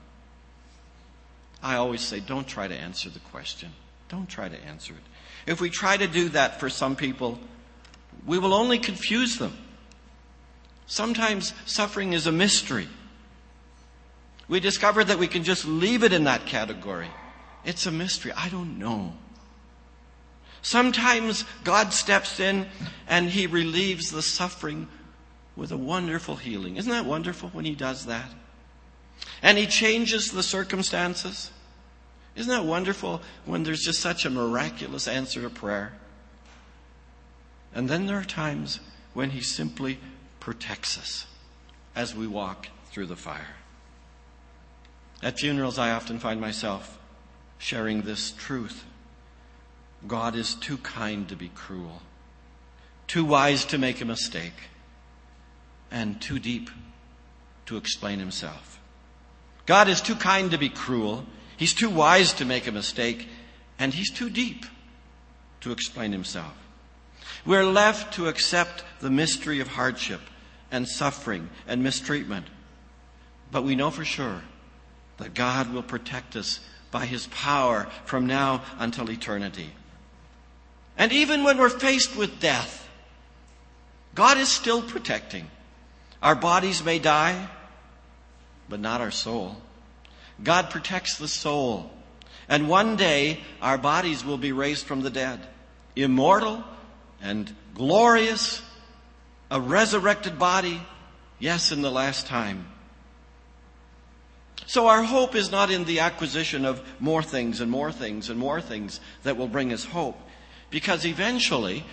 I 1.62 1.76
always 1.76 2.00
say, 2.00 2.22
don't 2.22 2.48
try 2.48 2.70
to 2.70 2.74
answer 2.74 3.10
the 3.10 3.20
question. 3.20 3.74
Don't 4.08 4.30
try 4.30 4.48
to 4.48 4.64
answer 4.64 4.94
it. 4.94 5.52
If 5.52 5.60
we 5.60 5.70
try 5.70 5.98
to 5.98 6.08
do 6.08 6.30
that 6.30 6.62
for 6.62 6.70
some 6.70 6.96
people, 6.96 7.38
we 8.26 8.40
will 8.40 8.54
only 8.54 8.80
confuse 8.80 9.38
them. 9.38 9.58
Sometimes 10.86 11.54
suffering 11.66 12.14
is 12.14 12.26
a 12.26 12.32
mystery. 12.32 12.88
We 14.48 14.62
discover 14.62 15.04
that 15.04 15.20
we 15.20 15.28
can 15.28 15.44
just 15.44 15.66
leave 15.66 16.04
it 16.04 16.14
in 16.14 16.24
that 16.24 16.46
category. 16.46 17.10
It's 17.66 17.86
a 17.86 17.92
mystery. 17.92 18.32
I 18.32 18.48
don't 18.48 18.80
know. 18.80 19.14
Sometimes 20.62 21.44
God 21.66 21.92
steps 21.92 22.40
in 22.40 22.66
and 23.10 23.30
He 23.30 23.46
relieves 23.46 24.10
the 24.10 24.22
suffering 24.22 24.88
with 25.58 25.72
a 25.72 25.78
wonderful 25.78 26.36
healing. 26.36 26.78
Isn't 26.78 26.92
that 26.92 27.06
wonderful 27.06 27.50
when 27.50 27.66
He 27.66 27.76
does 27.76 28.06
that? 28.06 28.30
And 29.42 29.58
He 29.58 29.66
changes 29.66 30.32
the 30.32 30.44
circumstances. 30.44 31.52
Isn't 32.36 32.52
that 32.52 32.66
wonderful 32.66 33.22
when 33.46 33.64
there's 33.64 33.82
just 33.82 34.00
such 34.00 34.24
a 34.24 34.30
miraculous 34.30 35.08
answer 35.08 35.42
to 35.42 35.50
prayer? 35.50 35.94
And 37.74 37.90
then 37.90 38.06
there 38.06 38.20
are 38.20 38.24
times 38.24 38.80
when 39.14 39.32
He 39.32 39.42
simply 39.42 40.00
protects 40.40 40.98
us 40.98 41.26
as 41.96 42.16
we 42.16 42.28
walk 42.28 42.68
through 42.92 43.08
the 43.08 43.16
fire. 43.16 43.56
At 45.24 45.40
funerals, 45.40 45.80
I 45.80 45.92
often 45.92 46.20
find 46.20 46.40
myself 46.40 47.00
sharing 47.58 48.04
this 48.04 48.32
truth. 48.32 48.86
God 50.08 50.36
is 50.36 50.54
too 50.54 50.78
kind 50.78 51.28
to 51.30 51.36
be 51.36 51.50
cruel, 51.50 52.04
too 53.08 53.26
wise 53.26 53.66
to 53.66 53.80
make 53.80 54.00
a 54.00 54.06
mistake, 54.06 54.54
and 55.92 56.22
too 56.22 56.40
deep 56.40 56.70
to 57.66 57.78
explain 57.78 58.20
himself. 58.20 58.80
God 59.66 59.88
is 59.88 60.02
too 60.02 60.16
kind 60.16 60.52
to 60.52 60.58
be 60.58 60.70
cruel, 60.70 61.26
he's 61.58 61.74
too 61.74 61.90
wise 61.90 62.34
to 62.34 62.46
make 62.46 62.68
a 62.68 62.72
mistake, 62.72 63.28
and 63.78 63.94
he's 63.94 64.12
too 64.12 64.30
deep 64.30 64.66
to 65.62 65.72
explain 65.72 66.12
himself. 66.12 66.54
We're 67.46 67.66
left 67.66 68.14
to 68.16 68.28
accept 68.28 68.84
the 69.00 69.10
mystery 69.10 69.60
of 69.60 69.68
hardship 69.68 70.22
and 70.72 70.88
suffering 70.88 71.50
and 71.68 71.84
mistreatment. 71.84 72.48
But 73.52 73.64
we 73.64 73.76
know 73.76 73.92
for 73.92 74.06
sure 74.06 74.42
that 75.18 75.34
God 75.34 75.74
will 75.74 75.84
protect 75.84 76.36
us 76.36 76.60
by 76.92 77.06
His 77.06 77.28
power 77.28 77.88
from 78.06 78.28
now 78.28 78.64
until 78.80 79.10
eternity. 79.10 79.72
And 80.98 81.12
even 81.12 81.44
when 81.44 81.58
we're 81.58 81.70
faced 81.70 82.16
with 82.16 82.40
death, 82.40 82.90
God 84.16 84.38
is 84.38 84.50
still 84.50 84.82
protecting. 84.82 85.50
Our 86.22 86.36
bodies 86.36 86.84
may 86.84 87.00
die, 87.00 87.50
but 88.70 88.80
not 88.80 89.02
our 89.02 89.12
soul. 89.12 89.58
God 90.44 90.70
protects 90.70 91.18
the 91.18 91.28
soul. 91.28 91.92
And 92.50 92.70
one 92.70 92.96
day, 92.96 93.42
our 93.62 93.78
bodies 93.78 94.24
will 94.24 94.38
be 94.38 94.52
raised 94.52 94.86
from 94.86 95.02
the 95.02 95.10
dead, 95.10 95.46
immortal 95.96 96.64
and 97.22 97.54
glorious 97.74 98.62
a 99.50 99.60
resurrected 99.62 100.38
body, 100.38 100.82
yes, 101.40 101.72
in 101.72 101.82
the 101.82 101.92
last 101.92 102.28
time. 102.28 102.68
So 104.66 104.88
our 104.88 105.04
hope 105.04 105.36
is 105.36 105.52
not 105.52 105.72
in 105.72 105.86
the 105.86 106.02
acquisition 106.02 106.66
of 106.66 106.82
more 107.00 107.24
things 107.24 107.62
and 107.62 107.72
more 107.72 107.92
things 107.92 108.30
and 108.30 108.38
more 108.38 108.60
things 108.60 109.00
that 109.24 109.38
will 109.38 109.48
bring 109.48 109.72
us 109.72 109.86
hope. 109.86 110.20
Because 110.70 111.06
eventually, 111.06 111.86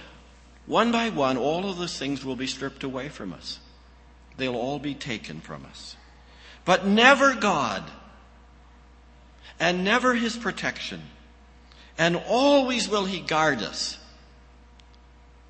one 0.66 0.90
by 0.90 1.10
one, 1.10 1.36
all 1.36 1.70
of 1.70 1.78
those 1.78 1.96
things 1.96 2.24
will 2.24 2.34
be 2.34 2.48
stripped 2.48 2.82
away 2.82 3.08
from 3.08 3.32
us. 3.32 3.60
They'll 4.36 4.56
all 4.56 4.78
be 4.78 4.94
taken 4.94 5.40
from 5.40 5.64
us. 5.66 5.96
But 6.64 6.86
never 6.86 7.34
God, 7.34 7.84
and 9.60 9.84
never 9.84 10.14
His 10.14 10.36
protection, 10.36 11.02
and 11.98 12.16
always 12.28 12.88
will 12.88 13.04
He 13.04 13.20
guard 13.20 13.62
us 13.62 13.98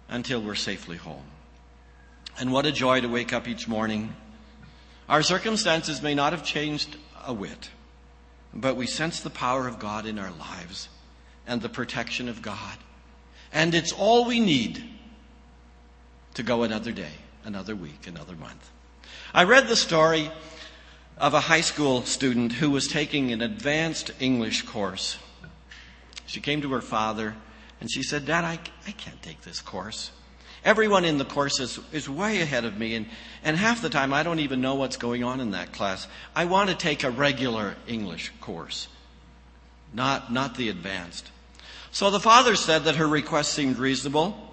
until 0.08 0.40
we're 0.40 0.54
safely 0.54 0.96
home. 0.96 1.24
And 2.38 2.52
what 2.52 2.66
a 2.66 2.72
joy 2.72 3.00
to 3.00 3.08
wake 3.08 3.32
up 3.32 3.46
each 3.46 3.68
morning. 3.68 4.14
Our 5.08 5.22
circumstances 5.22 6.02
may 6.02 6.14
not 6.14 6.32
have 6.32 6.44
changed 6.44 6.96
a 7.26 7.32
whit, 7.32 7.70
but 8.52 8.76
we 8.76 8.86
sense 8.86 9.20
the 9.20 9.30
power 9.30 9.68
of 9.68 9.78
God 9.78 10.04
in 10.04 10.18
our 10.18 10.32
lives 10.32 10.88
and 11.46 11.60
the 11.60 11.68
protection 11.68 12.28
of 12.28 12.42
God. 12.42 12.78
And 13.52 13.74
it's 13.74 13.92
all 13.92 14.24
we 14.24 14.40
need 14.40 14.82
to 16.34 16.42
go 16.42 16.64
another 16.64 16.90
day, 16.90 17.12
another 17.44 17.76
week, 17.76 18.06
another 18.06 18.34
month. 18.34 18.70
I 19.36 19.42
read 19.42 19.66
the 19.66 19.74
story 19.74 20.30
of 21.18 21.34
a 21.34 21.40
high 21.40 21.62
school 21.62 22.02
student 22.02 22.52
who 22.52 22.70
was 22.70 22.86
taking 22.86 23.32
an 23.32 23.40
advanced 23.40 24.12
English 24.20 24.62
course. 24.62 25.18
She 26.24 26.40
came 26.40 26.62
to 26.62 26.70
her 26.72 26.80
father 26.80 27.34
and 27.80 27.90
she 27.90 28.04
said, 28.04 28.26
Dad, 28.26 28.44
I, 28.44 28.60
I 28.86 28.92
can't 28.92 29.20
take 29.22 29.40
this 29.40 29.60
course. 29.60 30.12
Everyone 30.64 31.04
in 31.04 31.18
the 31.18 31.24
course 31.24 31.58
is, 31.58 31.80
is 31.92 32.08
way 32.08 32.42
ahead 32.42 32.64
of 32.64 32.78
me, 32.78 32.94
and, 32.94 33.06
and 33.42 33.56
half 33.56 33.82
the 33.82 33.90
time 33.90 34.14
I 34.14 34.22
don't 34.22 34.38
even 34.38 34.60
know 34.60 34.76
what's 34.76 34.96
going 34.96 35.24
on 35.24 35.40
in 35.40 35.50
that 35.50 35.72
class. 35.72 36.06
I 36.36 36.44
want 36.44 36.70
to 36.70 36.76
take 36.76 37.02
a 37.02 37.10
regular 37.10 37.74
English 37.88 38.30
course, 38.40 38.86
not, 39.92 40.32
not 40.32 40.56
the 40.56 40.68
advanced. 40.68 41.28
So 41.90 42.12
the 42.12 42.20
father 42.20 42.54
said 42.54 42.84
that 42.84 42.96
her 42.96 43.08
request 43.08 43.52
seemed 43.52 43.78
reasonable, 43.78 44.43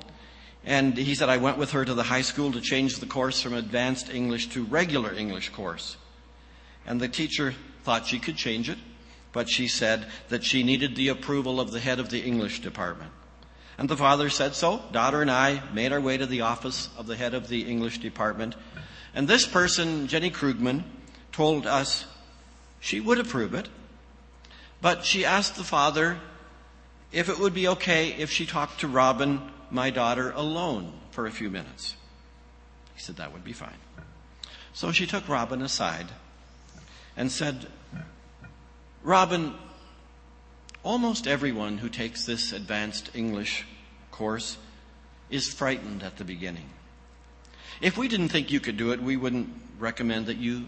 and 0.64 0.96
he 0.96 1.16
said, 1.16 1.30
I 1.30 1.38
went 1.38 1.58
with 1.58 1.72
her 1.72 1.84
to 1.84 1.94
the 1.94 2.04
high 2.04 2.22
school 2.22 2.52
to 2.52 2.62
change 2.62 2.98
the 2.98 3.08
course 3.08 3.42
from 3.42 3.54
advanced 3.54 4.14
English 4.14 4.48
to 4.50 4.64
regular 4.64 5.14
English 5.14 5.50
course. 5.50 5.98
And 6.86 7.02
the 7.02 7.08
teacher 7.08 7.56
thought 7.84 8.06
she 8.06 8.20
could 8.20 8.38
change 8.38 8.70
it, 8.70 8.78
but 9.32 9.50
she 9.50 9.68
said 9.68 10.06
that 10.30 10.44
she 10.44 10.64
needed 10.64 10.96
the 10.96 11.08
approval 11.08 11.60
of 11.60 11.72
the 11.72 11.80
head 11.80 12.00
of 12.00 12.10
the 12.10 12.22
English 12.22 12.60
department. 12.62 13.12
And 13.78 13.90
the 13.90 13.98
father 13.98 14.30
said 14.30 14.54
so. 14.54 14.84
Daughter 14.92 15.22
and 15.22 15.32
I 15.32 15.64
made 15.74 15.92
our 15.92 16.02
way 16.02 16.18
to 16.18 16.28
the 16.28 16.42
office 16.42 16.90
of 16.98 17.08
the 17.08 17.16
head 17.16 17.34
of 17.34 17.48
the 17.48 17.62
English 17.62 17.98
department. 17.98 18.56
And 19.16 19.28
this 19.28 19.48
person, 19.48 20.08
Jenny 20.08 20.30
Krugman, 20.30 20.84
told 21.32 21.66
us 21.66 22.06
she 22.80 23.00
would 23.00 23.18
approve 23.18 23.56
it, 23.56 23.70
but 24.82 25.06
she 25.06 25.26
asked 25.26 25.56
the 25.56 25.64
father 25.64 26.20
if 27.12 27.30
it 27.30 27.40
would 27.40 27.54
be 27.54 27.68
okay 27.70 28.10
if 28.10 28.30
she 28.30 28.46
talked 28.46 28.82
to 28.82 28.88
Robin, 28.88 29.42
my 29.72 29.90
daughter, 29.90 30.32
alone 30.36 30.94
for 31.12 31.26
a 31.26 31.32
few 31.32 31.50
minutes. 31.50 31.96
He 32.94 33.02
said 33.02 33.18
that 33.18 33.34
would 33.34 33.44
be 33.44 33.54
fine. 33.54 33.80
So 34.74 34.92
she 34.92 35.08
took 35.08 35.28
Robin 35.28 35.62
aside 35.62 36.08
and 37.18 37.32
said, 37.32 37.68
Robin, 39.04 39.56
Almost 40.84 41.28
everyone 41.28 41.78
who 41.78 41.90
takes 41.90 42.26
this 42.26 42.52
advanced 42.52 43.12
English 43.14 43.68
course 44.10 44.58
is 45.30 45.54
frightened 45.54 46.02
at 46.02 46.18
the 46.18 46.24
beginning. 46.24 46.70
If 47.82 47.98
we 48.00 48.08
didn't 48.08 48.30
think 48.30 48.52
you 48.52 48.60
could 48.60 48.78
do 48.78 48.92
it, 48.92 49.02
we 49.02 49.16
wouldn't 49.16 49.50
recommend 49.78 50.26
that 50.26 50.38
you 50.38 50.66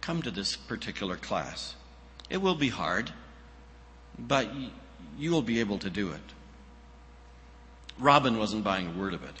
come 0.00 0.22
to 0.22 0.30
this 0.30 0.56
particular 0.56 1.16
class. 1.16 1.74
It 2.30 2.38
will 2.38 2.54
be 2.54 2.70
hard, 2.70 3.12
but 4.18 4.48
you 5.18 5.30
will 5.30 5.42
be 5.42 5.60
able 5.60 5.78
to 5.78 5.90
do 5.90 6.10
it. 6.10 6.20
Robin 8.00 8.38
wasn't 8.38 8.64
buying 8.64 8.88
a 8.88 8.98
word 8.98 9.14
of 9.14 9.22
it 9.22 9.34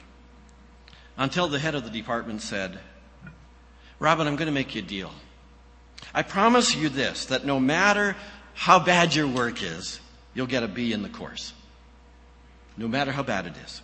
until 1.16 1.48
the 1.48 1.58
head 1.58 1.74
of 1.74 1.84
the 1.84 1.90
department 1.90 2.42
said, 2.42 2.78
Robin, 3.98 4.26
I'm 4.26 4.36
going 4.36 4.46
to 4.46 4.52
make 4.52 4.74
you 4.74 4.82
a 4.82 4.84
deal. 4.84 5.12
I 6.14 6.22
promise 6.22 6.74
you 6.74 6.88
this, 6.88 7.26
that 7.26 7.44
no 7.44 7.60
matter 7.60 8.16
how 8.54 8.78
bad 8.78 9.14
your 9.14 9.28
work 9.28 9.62
is, 9.62 10.00
you'll 10.34 10.46
get 10.46 10.62
a 10.62 10.68
B 10.68 10.92
in 10.92 11.02
the 11.02 11.08
course. 11.08 11.52
No 12.76 12.88
matter 12.88 13.12
how 13.12 13.22
bad 13.22 13.46
it 13.46 13.54
is. 13.64 13.82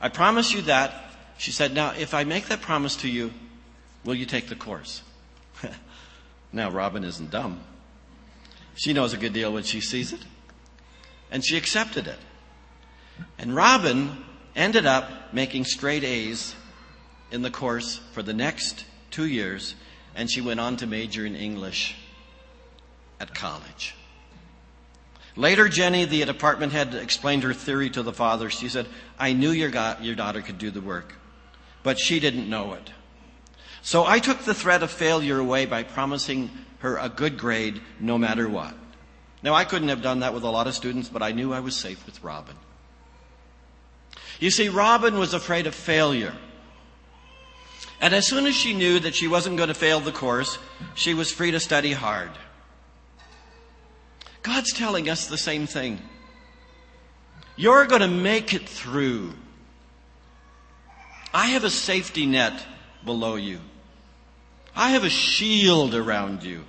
I 0.00 0.08
promise 0.08 0.52
you 0.52 0.62
that. 0.62 1.06
She 1.38 1.50
said, 1.50 1.74
Now, 1.74 1.92
if 1.98 2.14
I 2.14 2.24
make 2.24 2.46
that 2.46 2.60
promise 2.60 2.96
to 2.96 3.08
you, 3.08 3.32
will 4.04 4.14
you 4.14 4.26
take 4.26 4.48
the 4.48 4.54
course? 4.54 5.02
now, 6.52 6.70
Robin 6.70 7.02
isn't 7.02 7.30
dumb. 7.30 7.60
She 8.76 8.92
knows 8.92 9.12
a 9.12 9.16
good 9.16 9.32
deal 9.32 9.52
when 9.52 9.64
she 9.64 9.80
sees 9.80 10.12
it. 10.12 10.20
And 11.30 11.44
she 11.44 11.56
accepted 11.56 12.06
it. 12.06 12.18
And 13.38 13.54
Robin 13.54 14.24
ended 14.54 14.86
up 14.86 15.32
making 15.32 15.64
straight 15.64 16.04
A's 16.04 16.54
in 17.30 17.42
the 17.42 17.50
course 17.50 18.00
for 18.12 18.22
the 18.22 18.32
next 18.32 18.84
two 19.10 19.26
years, 19.26 19.74
and 20.14 20.30
she 20.30 20.40
went 20.40 20.60
on 20.60 20.76
to 20.78 20.86
major 20.86 21.24
in 21.24 21.36
English 21.36 21.96
at 23.18 23.34
college. 23.34 23.94
Later, 25.36 25.68
Jenny, 25.68 26.04
the 26.04 26.24
department 26.24 26.72
head, 26.72 26.94
explained 26.94 27.44
her 27.44 27.54
theory 27.54 27.88
to 27.90 28.02
the 28.02 28.12
father. 28.12 28.50
She 28.50 28.68
said, 28.68 28.86
I 29.18 29.32
knew 29.32 29.50
your, 29.50 29.70
your 30.00 30.14
daughter 30.14 30.42
could 30.42 30.58
do 30.58 30.70
the 30.70 30.80
work, 30.80 31.14
but 31.82 31.98
she 31.98 32.20
didn't 32.20 32.50
know 32.50 32.72
it. 32.72 32.90
So 33.82 34.04
I 34.04 34.18
took 34.18 34.40
the 34.40 34.54
threat 34.54 34.82
of 34.82 34.90
failure 34.90 35.38
away 35.38 35.66
by 35.66 35.84
promising 35.84 36.50
her 36.80 36.98
a 36.98 37.08
good 37.08 37.38
grade 37.38 37.80
no 37.98 38.18
matter 38.18 38.48
what. 38.48 38.74
Now, 39.42 39.54
I 39.54 39.64
couldn't 39.64 39.88
have 39.88 40.02
done 40.02 40.20
that 40.20 40.34
with 40.34 40.42
a 40.42 40.50
lot 40.50 40.66
of 40.66 40.74
students, 40.74 41.08
but 41.08 41.22
I 41.22 41.32
knew 41.32 41.52
I 41.52 41.60
was 41.60 41.76
safe 41.76 42.04
with 42.04 42.22
Robin. 42.22 42.56
You 44.40 44.50
see, 44.50 44.68
Robin 44.70 45.18
was 45.18 45.34
afraid 45.34 45.66
of 45.66 45.74
failure. 45.74 46.34
And 48.00 48.14
as 48.14 48.26
soon 48.26 48.46
as 48.46 48.56
she 48.56 48.72
knew 48.72 48.98
that 48.98 49.14
she 49.14 49.28
wasn't 49.28 49.58
going 49.58 49.68
to 49.68 49.74
fail 49.74 50.00
the 50.00 50.12
course, 50.12 50.58
she 50.94 51.12
was 51.12 51.30
free 51.30 51.50
to 51.50 51.60
study 51.60 51.92
hard. 51.92 52.30
God's 54.42 54.72
telling 54.72 55.10
us 55.10 55.26
the 55.26 55.36
same 55.36 55.66
thing. 55.66 56.00
You're 57.56 57.86
going 57.86 58.00
to 58.00 58.08
make 58.08 58.54
it 58.54 58.66
through. 58.66 59.34
I 61.34 61.48
have 61.48 61.64
a 61.64 61.70
safety 61.70 62.24
net 62.24 62.64
below 63.04 63.36
you. 63.36 63.60
I 64.74 64.90
have 64.90 65.04
a 65.04 65.10
shield 65.10 65.94
around 65.94 66.42
you. 66.42 66.64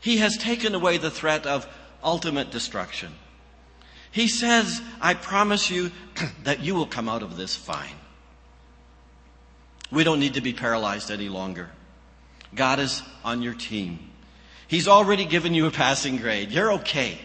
He 0.00 0.16
has 0.16 0.36
taken 0.36 0.74
away 0.74 0.98
the 0.98 1.10
threat 1.10 1.46
of 1.46 1.68
ultimate 2.02 2.50
destruction. 2.50 3.12
He 4.16 4.28
says, 4.28 4.80
I 4.98 5.12
promise 5.12 5.68
you 5.68 5.92
that 6.44 6.60
you 6.60 6.74
will 6.74 6.86
come 6.86 7.06
out 7.06 7.22
of 7.22 7.36
this 7.36 7.54
fine. 7.54 7.98
We 9.92 10.04
don't 10.04 10.20
need 10.20 10.34
to 10.34 10.40
be 10.40 10.54
paralyzed 10.54 11.10
any 11.10 11.28
longer. 11.28 11.68
God 12.54 12.80
is 12.80 13.02
on 13.26 13.42
your 13.42 13.52
team. 13.52 13.98
He's 14.68 14.88
already 14.88 15.26
given 15.26 15.52
you 15.52 15.66
a 15.66 15.70
passing 15.70 16.16
grade. 16.16 16.50
You're 16.50 16.72
okay. 16.72 17.18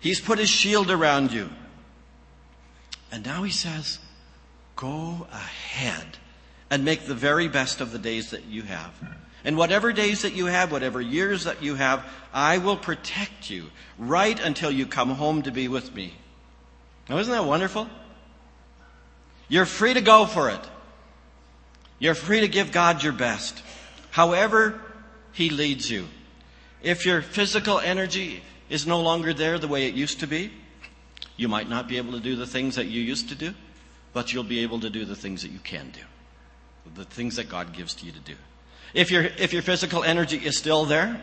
He's 0.00 0.18
put 0.18 0.38
his 0.38 0.48
shield 0.48 0.90
around 0.90 1.30
you. 1.30 1.50
And 3.12 3.22
now 3.22 3.42
he 3.42 3.52
says, 3.52 3.98
go 4.76 5.26
ahead 5.30 6.16
and 6.70 6.86
make 6.86 7.04
the 7.04 7.14
very 7.14 7.48
best 7.48 7.82
of 7.82 7.92
the 7.92 7.98
days 7.98 8.30
that 8.30 8.46
you 8.46 8.62
have. 8.62 8.94
And 9.44 9.56
whatever 9.56 9.92
days 9.92 10.22
that 10.22 10.34
you 10.34 10.46
have, 10.46 10.70
whatever 10.70 11.00
years 11.00 11.44
that 11.44 11.62
you 11.62 11.74
have, 11.74 12.04
I 12.32 12.58
will 12.58 12.76
protect 12.76 13.50
you 13.50 13.66
right 13.98 14.38
until 14.38 14.70
you 14.70 14.86
come 14.86 15.10
home 15.10 15.42
to 15.42 15.50
be 15.50 15.68
with 15.68 15.94
me. 15.94 16.14
Now, 17.08 17.18
isn't 17.18 17.32
that 17.32 17.44
wonderful? 17.44 17.88
You're 19.48 19.66
free 19.66 19.94
to 19.94 20.00
go 20.00 20.26
for 20.26 20.50
it. 20.50 20.60
You're 21.98 22.14
free 22.14 22.40
to 22.40 22.48
give 22.48 22.70
God 22.70 23.02
your 23.02 23.12
best. 23.12 23.62
However, 24.10 24.80
he 25.32 25.50
leads 25.50 25.90
you. 25.90 26.06
If 26.82 27.04
your 27.04 27.22
physical 27.22 27.78
energy 27.78 28.42
is 28.68 28.86
no 28.86 29.00
longer 29.00 29.34
there 29.34 29.58
the 29.58 29.68
way 29.68 29.86
it 29.86 29.94
used 29.94 30.20
to 30.20 30.26
be, 30.26 30.52
you 31.36 31.48
might 31.48 31.68
not 31.68 31.88
be 31.88 31.96
able 31.96 32.12
to 32.12 32.20
do 32.20 32.36
the 32.36 32.46
things 32.46 32.76
that 32.76 32.86
you 32.86 33.00
used 33.00 33.28
to 33.30 33.34
do, 33.34 33.54
but 34.12 34.32
you'll 34.32 34.44
be 34.44 34.60
able 34.60 34.80
to 34.80 34.90
do 34.90 35.04
the 35.04 35.16
things 35.16 35.42
that 35.42 35.50
you 35.50 35.58
can 35.58 35.90
do. 35.90 36.00
The 36.94 37.04
things 37.04 37.36
that 37.36 37.48
God 37.48 37.72
gives 37.72 37.94
to 37.94 38.06
you 38.06 38.12
to 38.12 38.18
do. 38.20 38.34
If 38.92 39.10
your, 39.10 39.22
if 39.22 39.52
your 39.52 39.62
physical 39.62 40.02
energy 40.02 40.36
is 40.36 40.56
still 40.56 40.84
there, 40.84 41.20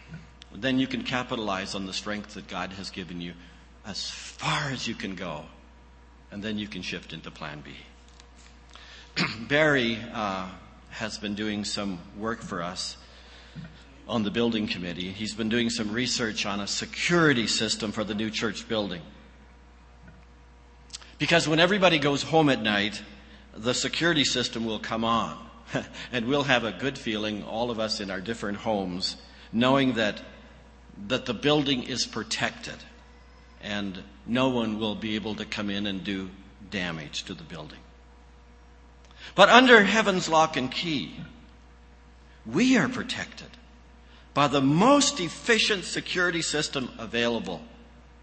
then 0.54 0.78
you 0.78 0.86
can 0.86 1.02
capitalize 1.02 1.74
on 1.74 1.86
the 1.86 1.92
strength 1.92 2.34
that 2.34 2.48
God 2.48 2.72
has 2.72 2.90
given 2.90 3.20
you 3.20 3.34
as 3.86 4.10
far 4.10 4.70
as 4.70 4.88
you 4.88 4.94
can 4.94 5.14
go. 5.14 5.44
And 6.32 6.42
then 6.42 6.58
you 6.58 6.66
can 6.66 6.82
shift 6.82 7.12
into 7.12 7.30
plan 7.30 7.62
B. 7.64 7.72
Barry 9.48 9.98
uh, 10.12 10.48
has 10.90 11.18
been 11.18 11.34
doing 11.34 11.64
some 11.64 12.00
work 12.18 12.42
for 12.42 12.62
us 12.62 12.96
on 14.08 14.24
the 14.24 14.30
building 14.30 14.66
committee. 14.66 15.10
He's 15.12 15.34
been 15.34 15.48
doing 15.48 15.70
some 15.70 15.92
research 15.92 16.44
on 16.44 16.60
a 16.60 16.66
security 16.66 17.46
system 17.46 17.92
for 17.92 18.02
the 18.02 18.14
new 18.14 18.30
church 18.30 18.68
building. 18.68 19.02
Because 21.18 21.48
when 21.48 21.60
everybody 21.60 21.98
goes 21.98 22.22
home 22.22 22.48
at 22.48 22.62
night, 22.62 23.00
the 23.54 23.74
security 23.74 24.24
system 24.24 24.66
will 24.66 24.78
come 24.78 25.04
on. 25.04 25.45
and 26.12 26.26
we'll 26.26 26.44
have 26.44 26.64
a 26.64 26.72
good 26.72 26.98
feeling, 26.98 27.42
all 27.42 27.70
of 27.70 27.78
us 27.78 28.00
in 28.00 28.10
our 28.10 28.20
different 28.20 28.58
homes, 28.58 29.16
knowing 29.52 29.94
that, 29.94 30.20
that 31.08 31.26
the 31.26 31.34
building 31.34 31.82
is 31.82 32.06
protected 32.06 32.76
and 33.62 34.02
no 34.26 34.48
one 34.48 34.78
will 34.78 34.94
be 34.94 35.14
able 35.14 35.34
to 35.34 35.44
come 35.44 35.70
in 35.70 35.86
and 35.86 36.04
do 36.04 36.30
damage 36.70 37.24
to 37.24 37.34
the 37.34 37.42
building. 37.42 37.78
But 39.34 39.48
under 39.48 39.82
heaven's 39.82 40.28
lock 40.28 40.56
and 40.56 40.70
key, 40.70 41.16
we 42.44 42.76
are 42.76 42.88
protected 42.88 43.48
by 44.34 44.48
the 44.48 44.60
most 44.60 45.18
efficient 45.18 45.84
security 45.84 46.42
system 46.42 46.90
available 46.98 47.62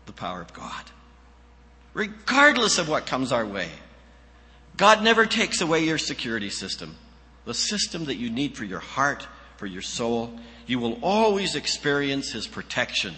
the 0.06 0.14
power 0.14 0.42
of 0.42 0.54
God. 0.54 0.84
Regardless 1.94 2.78
of 2.78 2.90
what 2.90 3.06
comes 3.06 3.32
our 3.32 3.46
way, 3.46 3.70
God 4.78 5.04
never 5.04 5.26
takes 5.26 5.62
away 5.62 5.84
your 5.84 5.98
security 5.98 6.50
system, 6.50 6.96
the 7.46 7.54
system 7.54 8.06
that 8.06 8.16
you 8.16 8.30
need 8.30 8.56
for 8.56 8.66
your 8.66 8.80
heart, 8.80 9.28
for 9.58 9.66
your 9.66 9.82
soul. 9.82 10.40
You 10.66 10.80
will 10.80 11.00
always 11.02 11.56
experience 11.56 12.32
His 12.32 12.48
protection. 12.48 13.16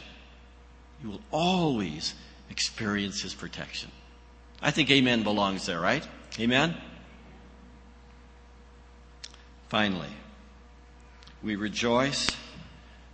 You 1.04 1.10
will 1.10 1.22
always 1.32 2.16
experience 2.50 3.22
His 3.22 3.34
protection. 3.34 3.92
I 4.62 4.72
think 4.72 4.90
amen 4.90 5.24
belongs 5.24 5.66
there, 5.66 5.80
right? 5.80 6.08
Amen? 6.40 6.76
Finally, 9.70 10.10
we 11.44 11.56
rejoice 11.56 12.28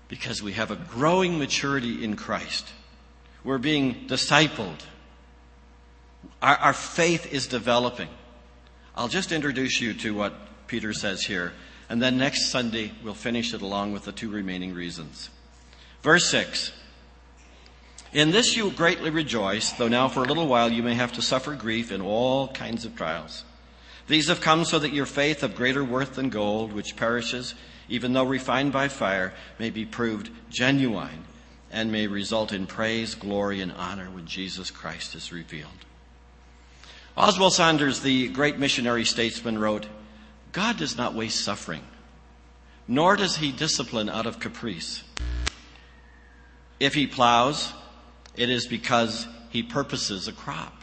because 0.08 0.43
we 0.43 0.54
have 0.54 0.71
a 0.71 0.76
growing 0.76 1.39
maturity 1.39 2.04
in 2.04 2.15
Christ. 2.15 2.67
We're 3.43 3.58
being 3.58 4.08
discipled. 4.08 4.80
Our, 6.41 6.56
our, 6.58 6.74
faith 6.74 7.32
is 7.34 7.47
developing. 7.47 8.10
I'll 8.95 9.08
just 9.08 9.32
introduce 9.32 9.82
you 9.82 9.93
to 9.95 10.13
what 10.13 10.34
Peter 10.71 10.93
says 10.93 11.25
here, 11.25 11.51
and 11.89 12.01
then 12.01 12.17
next 12.17 12.49
Sunday 12.49 12.93
we'll 13.03 13.13
finish 13.13 13.53
it 13.53 13.62
along 13.62 13.91
with 13.91 14.05
the 14.05 14.13
two 14.13 14.29
remaining 14.29 14.73
reasons. 14.73 15.29
Verse 16.01 16.29
6 16.31 16.71
In 18.13 18.31
this 18.31 18.55
you 18.55 18.71
greatly 18.71 19.10
rejoice, 19.10 19.73
though 19.73 19.89
now 19.89 20.07
for 20.07 20.23
a 20.23 20.27
little 20.27 20.47
while 20.47 20.71
you 20.71 20.81
may 20.81 20.93
have 20.93 21.12
to 21.12 21.21
suffer 21.21 21.55
grief 21.55 21.91
in 21.91 21.99
all 21.99 22.47
kinds 22.47 22.86
of 22.86 22.95
trials. 22.95 23.43
These 24.07 24.29
have 24.29 24.39
come 24.39 24.63
so 24.63 24.79
that 24.79 24.93
your 24.93 25.05
faith 25.05 25.43
of 25.43 25.55
greater 25.57 25.84
worth 25.84 26.15
than 26.15 26.29
gold, 26.29 26.71
which 26.71 26.95
perishes, 26.95 27.53
even 27.89 28.13
though 28.13 28.23
refined 28.23 28.71
by 28.71 28.88
fire, 28.88 29.34
may 29.60 29.71
be 29.71 29.84
proved 29.84 30.29
genuine 30.49 31.25
and 31.69 31.91
may 31.91 32.07
result 32.07 32.53
in 32.53 32.65
praise, 32.65 33.13
glory, 33.13 33.60
and 33.60 33.73
honor 33.73 34.10
when 34.10 34.25
Jesus 34.25 34.71
Christ 34.71 35.15
is 35.15 35.34
revealed. 35.34 35.86
Oswald 37.17 37.53
Sanders, 37.53 37.99
the 37.99 38.29
great 38.29 38.57
missionary 38.57 39.03
statesman, 39.03 39.60
wrote, 39.60 39.86
God 40.51 40.77
does 40.77 40.97
not 40.97 41.13
waste 41.13 41.43
suffering, 41.43 41.83
nor 42.87 43.15
does 43.15 43.37
he 43.37 43.51
discipline 43.51 44.09
out 44.09 44.25
of 44.25 44.39
caprice. 44.39 45.03
If 46.79 46.93
he 46.93 47.07
plows, 47.07 47.71
it 48.35 48.49
is 48.49 48.65
because 48.67 49.27
he 49.49 49.63
purposes 49.63 50.27
a 50.27 50.33
crop. 50.33 50.81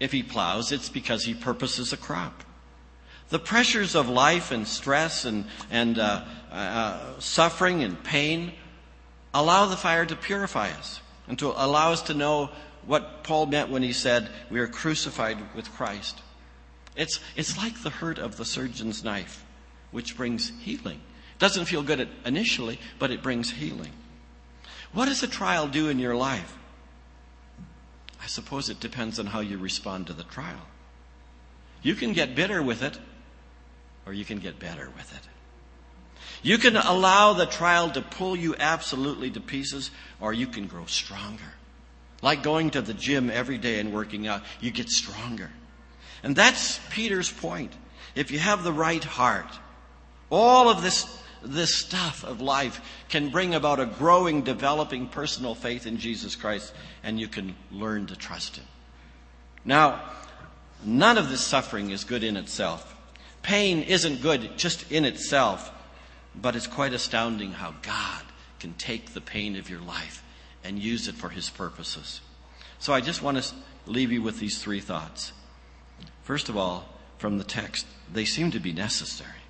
If 0.00 0.12
he 0.12 0.22
plows, 0.22 0.72
it's 0.72 0.88
because 0.88 1.24
he 1.24 1.34
purposes 1.34 1.92
a 1.92 1.96
crop. 1.96 2.44
The 3.30 3.38
pressures 3.38 3.94
of 3.94 4.08
life 4.08 4.50
and 4.50 4.66
stress 4.66 5.24
and, 5.24 5.44
and 5.70 5.98
uh, 5.98 6.24
uh, 6.50 7.20
suffering 7.20 7.82
and 7.82 8.02
pain 8.02 8.52
allow 9.34 9.66
the 9.66 9.76
fire 9.76 10.06
to 10.06 10.16
purify 10.16 10.70
us 10.70 11.00
and 11.28 11.38
to 11.38 11.48
allow 11.48 11.92
us 11.92 12.02
to 12.02 12.14
know 12.14 12.50
what 12.86 13.22
Paul 13.24 13.46
meant 13.46 13.70
when 13.70 13.82
he 13.82 13.92
said, 13.92 14.30
We 14.50 14.60
are 14.60 14.66
crucified 14.66 15.38
with 15.54 15.70
Christ. 15.72 16.20
It's, 16.98 17.20
it's 17.36 17.56
like 17.56 17.82
the 17.82 17.90
hurt 17.90 18.18
of 18.18 18.36
the 18.36 18.44
surgeon's 18.44 19.04
knife, 19.04 19.44
which 19.92 20.16
brings 20.16 20.50
healing. 20.60 21.00
It 21.34 21.38
doesn't 21.38 21.66
feel 21.66 21.84
good 21.84 22.08
initially, 22.26 22.80
but 22.98 23.12
it 23.12 23.22
brings 23.22 23.52
healing. 23.52 23.92
What 24.92 25.06
does 25.06 25.22
a 25.22 25.28
trial 25.28 25.68
do 25.68 25.88
in 25.88 26.00
your 26.00 26.16
life? 26.16 26.56
I 28.20 28.26
suppose 28.26 28.68
it 28.68 28.80
depends 28.80 29.20
on 29.20 29.26
how 29.26 29.40
you 29.40 29.58
respond 29.58 30.08
to 30.08 30.12
the 30.12 30.24
trial. 30.24 30.66
You 31.82 31.94
can 31.94 32.12
get 32.14 32.34
bitter 32.34 32.60
with 32.62 32.82
it, 32.82 32.98
or 34.04 34.12
you 34.12 34.24
can 34.24 34.40
get 34.40 34.58
better 34.58 34.90
with 34.96 35.14
it. 35.14 35.28
You 36.42 36.58
can 36.58 36.76
allow 36.76 37.32
the 37.32 37.46
trial 37.46 37.90
to 37.90 38.02
pull 38.02 38.34
you 38.34 38.56
absolutely 38.58 39.30
to 39.30 39.40
pieces, 39.40 39.92
or 40.20 40.32
you 40.32 40.48
can 40.48 40.66
grow 40.66 40.86
stronger. 40.86 41.52
Like 42.22 42.42
going 42.42 42.70
to 42.70 42.82
the 42.82 42.94
gym 42.94 43.30
every 43.30 43.56
day 43.56 43.78
and 43.78 43.92
working 43.92 44.26
out, 44.26 44.42
you 44.60 44.72
get 44.72 44.88
stronger. 44.88 45.50
And 46.22 46.34
that's 46.34 46.80
Peter's 46.90 47.30
point. 47.30 47.72
If 48.14 48.30
you 48.30 48.38
have 48.38 48.64
the 48.64 48.72
right 48.72 49.02
heart, 49.02 49.50
all 50.30 50.68
of 50.68 50.82
this, 50.82 51.06
this 51.42 51.74
stuff 51.74 52.24
of 52.24 52.40
life 52.40 52.80
can 53.08 53.30
bring 53.30 53.54
about 53.54 53.80
a 53.80 53.86
growing, 53.86 54.42
developing 54.42 55.08
personal 55.08 55.54
faith 55.54 55.86
in 55.86 55.98
Jesus 55.98 56.34
Christ, 56.36 56.72
and 57.02 57.18
you 57.18 57.28
can 57.28 57.54
learn 57.70 58.06
to 58.06 58.16
trust 58.16 58.56
Him. 58.56 58.66
Now, 59.64 60.02
none 60.84 61.18
of 61.18 61.28
this 61.28 61.40
suffering 61.40 61.90
is 61.90 62.04
good 62.04 62.24
in 62.24 62.36
itself. 62.36 62.94
Pain 63.42 63.82
isn't 63.82 64.20
good 64.20 64.58
just 64.58 64.90
in 64.90 65.04
itself, 65.04 65.70
but 66.34 66.56
it's 66.56 66.66
quite 66.66 66.92
astounding 66.92 67.52
how 67.52 67.74
God 67.82 68.22
can 68.60 68.74
take 68.74 69.14
the 69.14 69.20
pain 69.20 69.56
of 69.56 69.70
your 69.70 69.80
life 69.80 70.22
and 70.64 70.78
use 70.78 71.08
it 71.08 71.14
for 71.14 71.28
His 71.28 71.48
purposes. 71.48 72.20
So 72.78 72.92
I 72.92 73.00
just 73.00 73.22
want 73.22 73.42
to 73.42 73.54
leave 73.86 74.12
you 74.12 74.22
with 74.22 74.38
these 74.38 74.60
three 74.60 74.80
thoughts. 74.80 75.32
First 76.28 76.50
of 76.50 76.58
all, 76.58 76.84
from 77.16 77.38
the 77.38 77.42
text, 77.42 77.86
they 78.12 78.26
seem 78.26 78.50
to 78.50 78.60
be 78.60 78.74
necessary. 78.74 79.40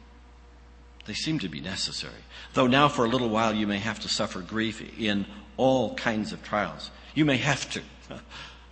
They 1.06 1.12
seem 1.12 1.40
to 1.40 1.48
be 1.48 1.60
necessary. 1.60 2.22
Though 2.54 2.68
now 2.68 2.88
for 2.88 3.04
a 3.04 3.08
little 3.08 3.30
while 3.30 3.52
you 3.52 3.66
may 3.66 3.78
have 3.78 3.98
to 3.98 4.08
suffer 4.08 4.42
grief 4.42 4.80
in 4.96 5.26
all 5.56 5.96
kinds 5.96 6.32
of 6.32 6.44
trials. 6.44 6.92
You 7.16 7.24
may 7.24 7.38
have 7.38 7.68
to. 7.70 7.82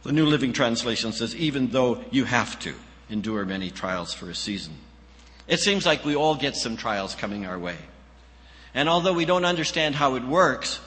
The 0.05 0.13
New 0.13 0.27
Living 0.27 0.53
Translation 0.53 1.11
says, 1.11 1.35
even 1.35 1.71
though 1.71 2.05
you 2.13 2.23
have 2.27 2.61
to 2.61 2.75
endure 3.11 3.45
many 3.45 3.73
trials 3.73 4.15
for 4.15 4.31
a 4.31 4.37
season. 4.37 4.75
It 5.49 5.59
seems 5.59 5.85
like 5.85 6.05
we 6.05 6.15
all 6.15 6.37
get 6.37 6.55
some 6.55 6.77
trials 6.77 7.17
coming 7.17 7.45
our 7.45 7.59
way. 7.59 7.79
And 8.73 8.89
although 8.89 9.15
we 9.15 9.25
don't 9.25 9.45
understand 9.45 9.97
how 9.97 10.15
it 10.15 10.23
works, 10.23 10.79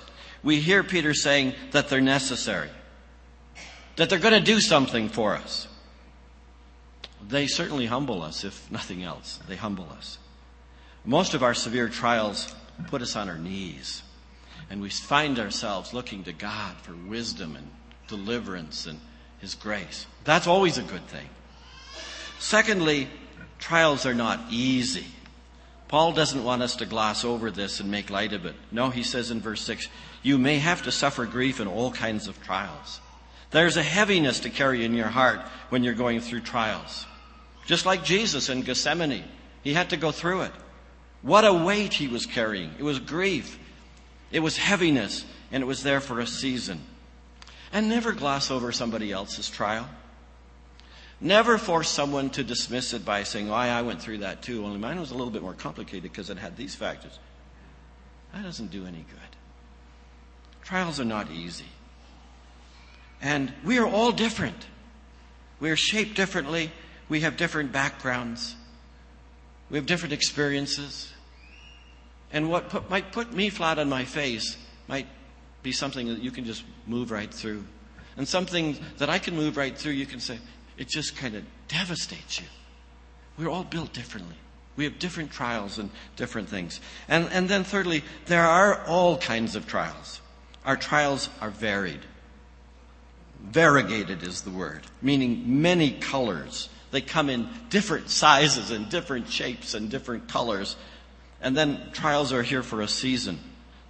we 0.41 0.61
hear 0.61 0.85
Peter 0.85 1.13
saying 1.13 1.53
that 1.71 1.89
they're 1.89 1.99
necessary, 1.99 2.69
that 3.97 4.09
they're 4.09 4.19
going 4.19 4.39
to 4.41 4.53
do 4.53 4.61
something 4.61 5.09
for 5.09 5.35
us. 5.35 5.67
They 7.27 7.47
certainly 7.47 7.85
humble 7.85 8.21
us, 8.21 8.43
if 8.43 8.71
nothing 8.71 9.03
else. 9.03 9.39
They 9.47 9.55
humble 9.55 9.89
us. 9.91 10.17
Most 11.05 11.33
of 11.33 11.43
our 11.43 11.53
severe 11.53 11.89
trials 11.89 12.53
put 12.87 13.01
us 13.01 13.15
on 13.15 13.29
our 13.29 13.37
knees, 13.37 14.03
and 14.69 14.81
we 14.81 14.89
find 14.89 15.39
ourselves 15.39 15.93
looking 15.93 16.23
to 16.23 16.33
God 16.33 16.75
for 16.77 16.93
wisdom 16.93 17.55
and 17.55 17.67
deliverance 18.07 18.85
and 18.85 18.99
His 19.39 19.55
grace. 19.55 20.05
That's 20.23 20.47
always 20.47 20.77
a 20.77 20.83
good 20.83 21.05
thing. 21.07 21.27
Secondly, 22.39 23.09
trials 23.59 24.05
are 24.05 24.13
not 24.13 24.39
easy. 24.49 25.05
Paul 25.89 26.13
doesn't 26.13 26.43
want 26.43 26.61
us 26.61 26.75
to 26.77 26.85
gloss 26.85 27.25
over 27.25 27.49
this 27.49 27.79
and 27.79 27.89
make 27.89 28.09
light 28.09 28.31
of 28.31 28.45
it. 28.45 28.55
No, 28.71 28.91
he 28.91 29.03
says 29.03 29.31
in 29.31 29.41
verse 29.41 29.61
6, 29.61 29.87
you 30.21 30.37
may 30.37 30.59
have 30.59 30.83
to 30.83 30.91
suffer 30.91 31.25
grief 31.25 31.59
in 31.59 31.67
all 31.67 31.91
kinds 31.91 32.27
of 32.27 32.41
trials. 32.43 32.99
There's 33.51 33.77
a 33.77 33.83
heaviness 33.83 34.41
to 34.41 34.49
carry 34.49 34.85
in 34.85 34.93
your 34.93 35.07
heart 35.07 35.41
when 35.69 35.83
you're 35.83 35.95
going 35.95 36.19
through 36.19 36.41
trials. 36.41 37.07
Just 37.69 37.85
like 37.85 38.03
Jesus 38.03 38.49
in 38.49 38.63
Gethsemane, 38.63 39.23
he 39.61 39.75
had 39.75 39.91
to 39.91 39.97
go 39.97 40.11
through 40.11 40.41
it. 40.41 40.51
What 41.21 41.45
a 41.45 41.53
weight 41.53 41.93
he 41.93 42.07
was 42.07 42.25
carrying. 42.25 42.73
It 42.79 42.83
was 42.83 42.97
grief. 42.97 43.59
It 44.31 44.39
was 44.39 44.57
heaviness, 44.57 45.23
and 45.51 45.61
it 45.61 45.67
was 45.67 45.83
there 45.83 45.99
for 45.99 46.19
a 46.19 46.25
season. 46.25 46.81
And 47.71 47.87
never 47.87 48.11
gloss 48.11 48.49
over 48.49 48.71
somebody 48.71 49.11
else's 49.11 49.51
trial. 49.51 49.87
Never 51.21 51.59
force 51.59 51.89
someone 51.89 52.31
to 52.31 52.43
dismiss 52.43 52.95
it 52.95 53.05
by 53.05 53.21
saying, 53.21 53.51
oh, 53.51 53.53
I 53.53 53.83
went 53.83 54.01
through 54.01 54.19
that 54.19 54.41
too, 54.41 54.65
only 54.65 54.79
mine 54.79 54.99
was 54.99 55.11
a 55.11 55.15
little 55.15 55.29
bit 55.29 55.43
more 55.43 55.53
complicated 55.53 56.01
because 56.01 56.31
it 56.31 56.39
had 56.39 56.57
these 56.57 56.73
factors. 56.73 57.19
That 58.33 58.41
doesn't 58.41 58.71
do 58.71 58.87
any 58.87 59.05
good. 59.07 59.37
Trials 60.63 60.99
are 60.99 61.05
not 61.05 61.29
easy. 61.29 61.65
And 63.21 63.53
we 63.63 63.77
are 63.77 63.87
all 63.87 64.11
different. 64.11 64.65
We 65.59 65.69
are 65.69 65.75
shaped 65.75 66.15
differently. 66.15 66.71
We 67.09 67.21
have 67.21 67.37
different 67.37 67.71
backgrounds. 67.71 68.55
We 69.69 69.77
have 69.77 69.85
different 69.85 70.13
experiences. 70.13 71.11
And 72.31 72.49
what 72.49 72.69
put, 72.69 72.89
might 72.89 73.11
put 73.11 73.33
me 73.33 73.49
flat 73.49 73.79
on 73.79 73.89
my 73.89 74.05
face 74.05 74.57
might 74.87 75.07
be 75.63 75.71
something 75.71 76.07
that 76.07 76.19
you 76.19 76.31
can 76.31 76.45
just 76.45 76.63
move 76.87 77.11
right 77.11 77.33
through. 77.33 77.63
And 78.17 78.27
something 78.27 78.77
that 78.97 79.09
I 79.09 79.19
can 79.19 79.35
move 79.35 79.57
right 79.57 79.77
through, 79.77 79.93
you 79.93 80.05
can 80.05 80.19
say, 80.19 80.39
it 80.77 80.87
just 80.87 81.15
kind 81.15 81.35
of 81.35 81.43
devastates 81.67 82.39
you. 82.39 82.47
We're 83.37 83.49
all 83.49 83.63
built 83.63 83.93
differently. 83.93 84.35
We 84.75 84.83
have 84.85 84.99
different 84.99 85.31
trials 85.31 85.77
and 85.77 85.89
different 86.15 86.47
things. 86.49 86.79
And, 87.07 87.27
and 87.31 87.49
then, 87.49 87.63
thirdly, 87.63 88.03
there 88.25 88.45
are 88.45 88.85
all 88.85 89.17
kinds 89.17 89.55
of 89.55 89.67
trials. 89.67 90.21
Our 90.65 90.77
trials 90.77 91.29
are 91.41 91.49
varied. 91.49 92.01
Variegated 93.41 94.23
is 94.23 94.41
the 94.41 94.49
word, 94.49 94.81
meaning 95.01 95.61
many 95.61 95.91
colors. 95.91 96.69
They 96.91 97.01
come 97.01 97.29
in 97.29 97.49
different 97.69 98.09
sizes 98.09 98.71
and 98.71 98.89
different 98.89 99.29
shapes 99.29 99.73
and 99.73 99.89
different 99.89 100.27
colors. 100.27 100.75
And 101.41 101.55
then 101.55 101.91
trials 101.93 102.33
are 102.33 102.43
here 102.43 102.63
for 102.63 102.81
a 102.81 102.87
season. 102.87 103.39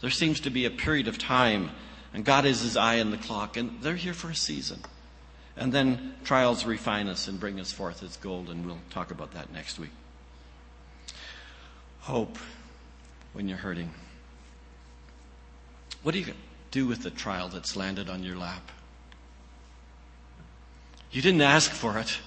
There 0.02 0.10
seems 0.10 0.42
to 0.42 0.50
be 0.50 0.66
a 0.66 0.72
period 0.72 1.08
of 1.08 1.18
time, 1.18 1.72
and 2.14 2.24
God 2.24 2.46
is 2.46 2.62
his 2.62 2.78
eye 2.78 3.00
on 3.00 3.12
the 3.12 3.18
clock, 3.18 3.58
and 3.58 3.82
they're 3.82 3.96
here 3.96 4.14
for 4.14 4.30
a 4.30 4.36
season. 4.36 4.80
And 5.58 5.74
then 5.74 6.16
trials 6.24 6.66
refine 6.66 7.08
us 7.08 7.28
and 7.28 7.40
bring 7.40 7.60
us 7.60 7.72
forth 7.72 8.02
as 8.04 8.16
gold, 8.18 8.50
and 8.50 8.66
we'll 8.66 8.80
talk 8.90 9.12
about 9.12 9.32
that 9.34 9.52
next 9.52 9.80
week. 9.80 9.92
Hope 12.02 12.38
when 13.34 13.48
you're 13.48 13.58
hurting. 13.58 13.92
What 16.02 16.14
do 16.14 16.20
you 16.20 16.34
do 16.72 16.88
with 16.88 17.04
the 17.04 17.12
trial 17.12 17.50
that's 17.50 17.76
landed 17.76 18.10
on 18.10 18.24
your 18.24 18.38
lap? 18.38 18.72
You 21.12 21.22
didn't 21.22 21.42
ask 21.42 21.72
for 21.72 21.98
it. 21.98 22.20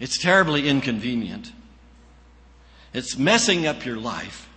It's 0.00 0.18
terribly 0.18 0.66
inconvenient. 0.66 1.52
It's 2.92 3.16
messing 3.16 3.66
up 3.66 3.84
your 3.84 3.98
life. 3.98 4.48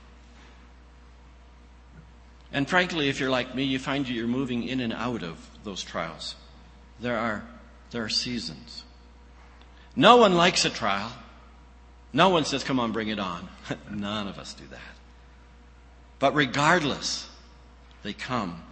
And 2.52 2.68
frankly, 2.70 3.10
if 3.10 3.20
you're 3.20 3.30
like 3.30 3.54
me, 3.54 3.64
you 3.64 3.78
find 3.78 4.08
you're 4.08 4.28
moving 4.28 4.64
in 4.64 4.80
and 4.80 4.94
out 4.94 5.22
of 5.22 5.38
those 5.64 5.84
trials. 5.84 6.36
There 7.00 7.18
are, 7.18 7.44
there 7.92 8.04
are 8.04 8.10
seasons. 8.10 8.84
No 9.96 10.18
one 10.18 10.36
likes 10.36 10.64
a 10.64 10.70
trial. 10.70 11.12
No 12.14 12.30
one 12.30 12.46
says, 12.46 12.64
come 12.64 12.80
on, 12.80 12.92
bring 12.92 13.10
it 13.10 13.20
on. 13.20 13.50
None 13.92 14.28
of 14.28 14.38
us 14.38 14.54
do 14.54 14.66
that. 14.68 14.80
But 16.20 16.36
regardless, 16.36 17.28
they 18.04 18.14
come. 18.14 18.64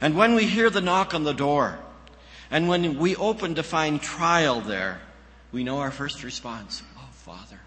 And 0.00 0.16
when 0.16 0.34
we 0.34 0.46
hear 0.46 0.68
the 0.68 0.80
knock 0.80 1.14
on 1.14 1.22
the 1.22 1.32
door, 1.32 1.78
and 2.50 2.68
when 2.68 2.98
we 2.98 3.16
open 3.16 3.54
to 3.54 3.62
find 3.62 4.02
trial 4.02 4.60
there, 4.60 5.00
we 5.52 5.64
know 5.64 5.78
our 5.78 5.90
first 5.90 6.24
response 6.24 6.82
Oh, 6.96 7.08
Father, 7.12 7.60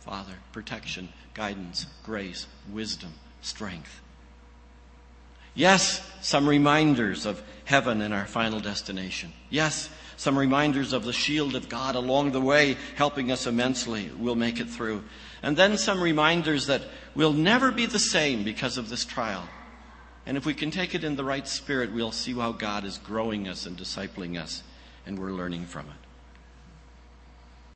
Father, 0.00 0.34
protection, 0.52 1.08
guidance, 1.34 1.86
grace, 2.02 2.46
wisdom, 2.70 3.12
strength. 3.40 4.00
Yes, 5.54 6.08
some 6.20 6.48
reminders 6.48 7.26
of 7.26 7.42
heaven 7.64 8.00
and 8.00 8.14
our 8.14 8.26
final 8.26 8.60
destination. 8.60 9.32
Yes, 9.50 9.88
some 10.16 10.38
reminders 10.38 10.92
of 10.92 11.04
the 11.04 11.12
shield 11.12 11.54
of 11.54 11.68
God 11.68 11.94
along 11.94 12.32
the 12.32 12.40
way, 12.40 12.76
helping 12.96 13.32
us 13.32 13.46
immensely. 13.46 14.10
We'll 14.18 14.34
make 14.34 14.60
it 14.60 14.68
through. 14.68 15.04
And 15.42 15.56
then 15.56 15.78
some 15.78 16.02
reminders 16.02 16.66
that 16.66 16.82
we'll 17.14 17.32
never 17.32 17.70
be 17.70 17.86
the 17.86 17.98
same 17.98 18.44
because 18.44 18.78
of 18.78 18.88
this 18.88 19.04
trial. 19.04 19.48
And 20.26 20.36
if 20.36 20.44
we 20.44 20.54
can 20.54 20.70
take 20.70 20.94
it 20.94 21.04
in 21.04 21.16
the 21.16 21.24
right 21.24 21.46
spirit, 21.46 21.92
we'll 21.92 22.12
see 22.12 22.34
how 22.34 22.52
God 22.52 22.84
is 22.84 22.98
growing 22.98 23.48
us 23.48 23.64
and 23.64 23.76
discipling 23.76 24.40
us, 24.40 24.62
and 25.06 25.18
we're 25.18 25.32
learning 25.32 25.66
from 25.66 25.86
it. 25.86 26.07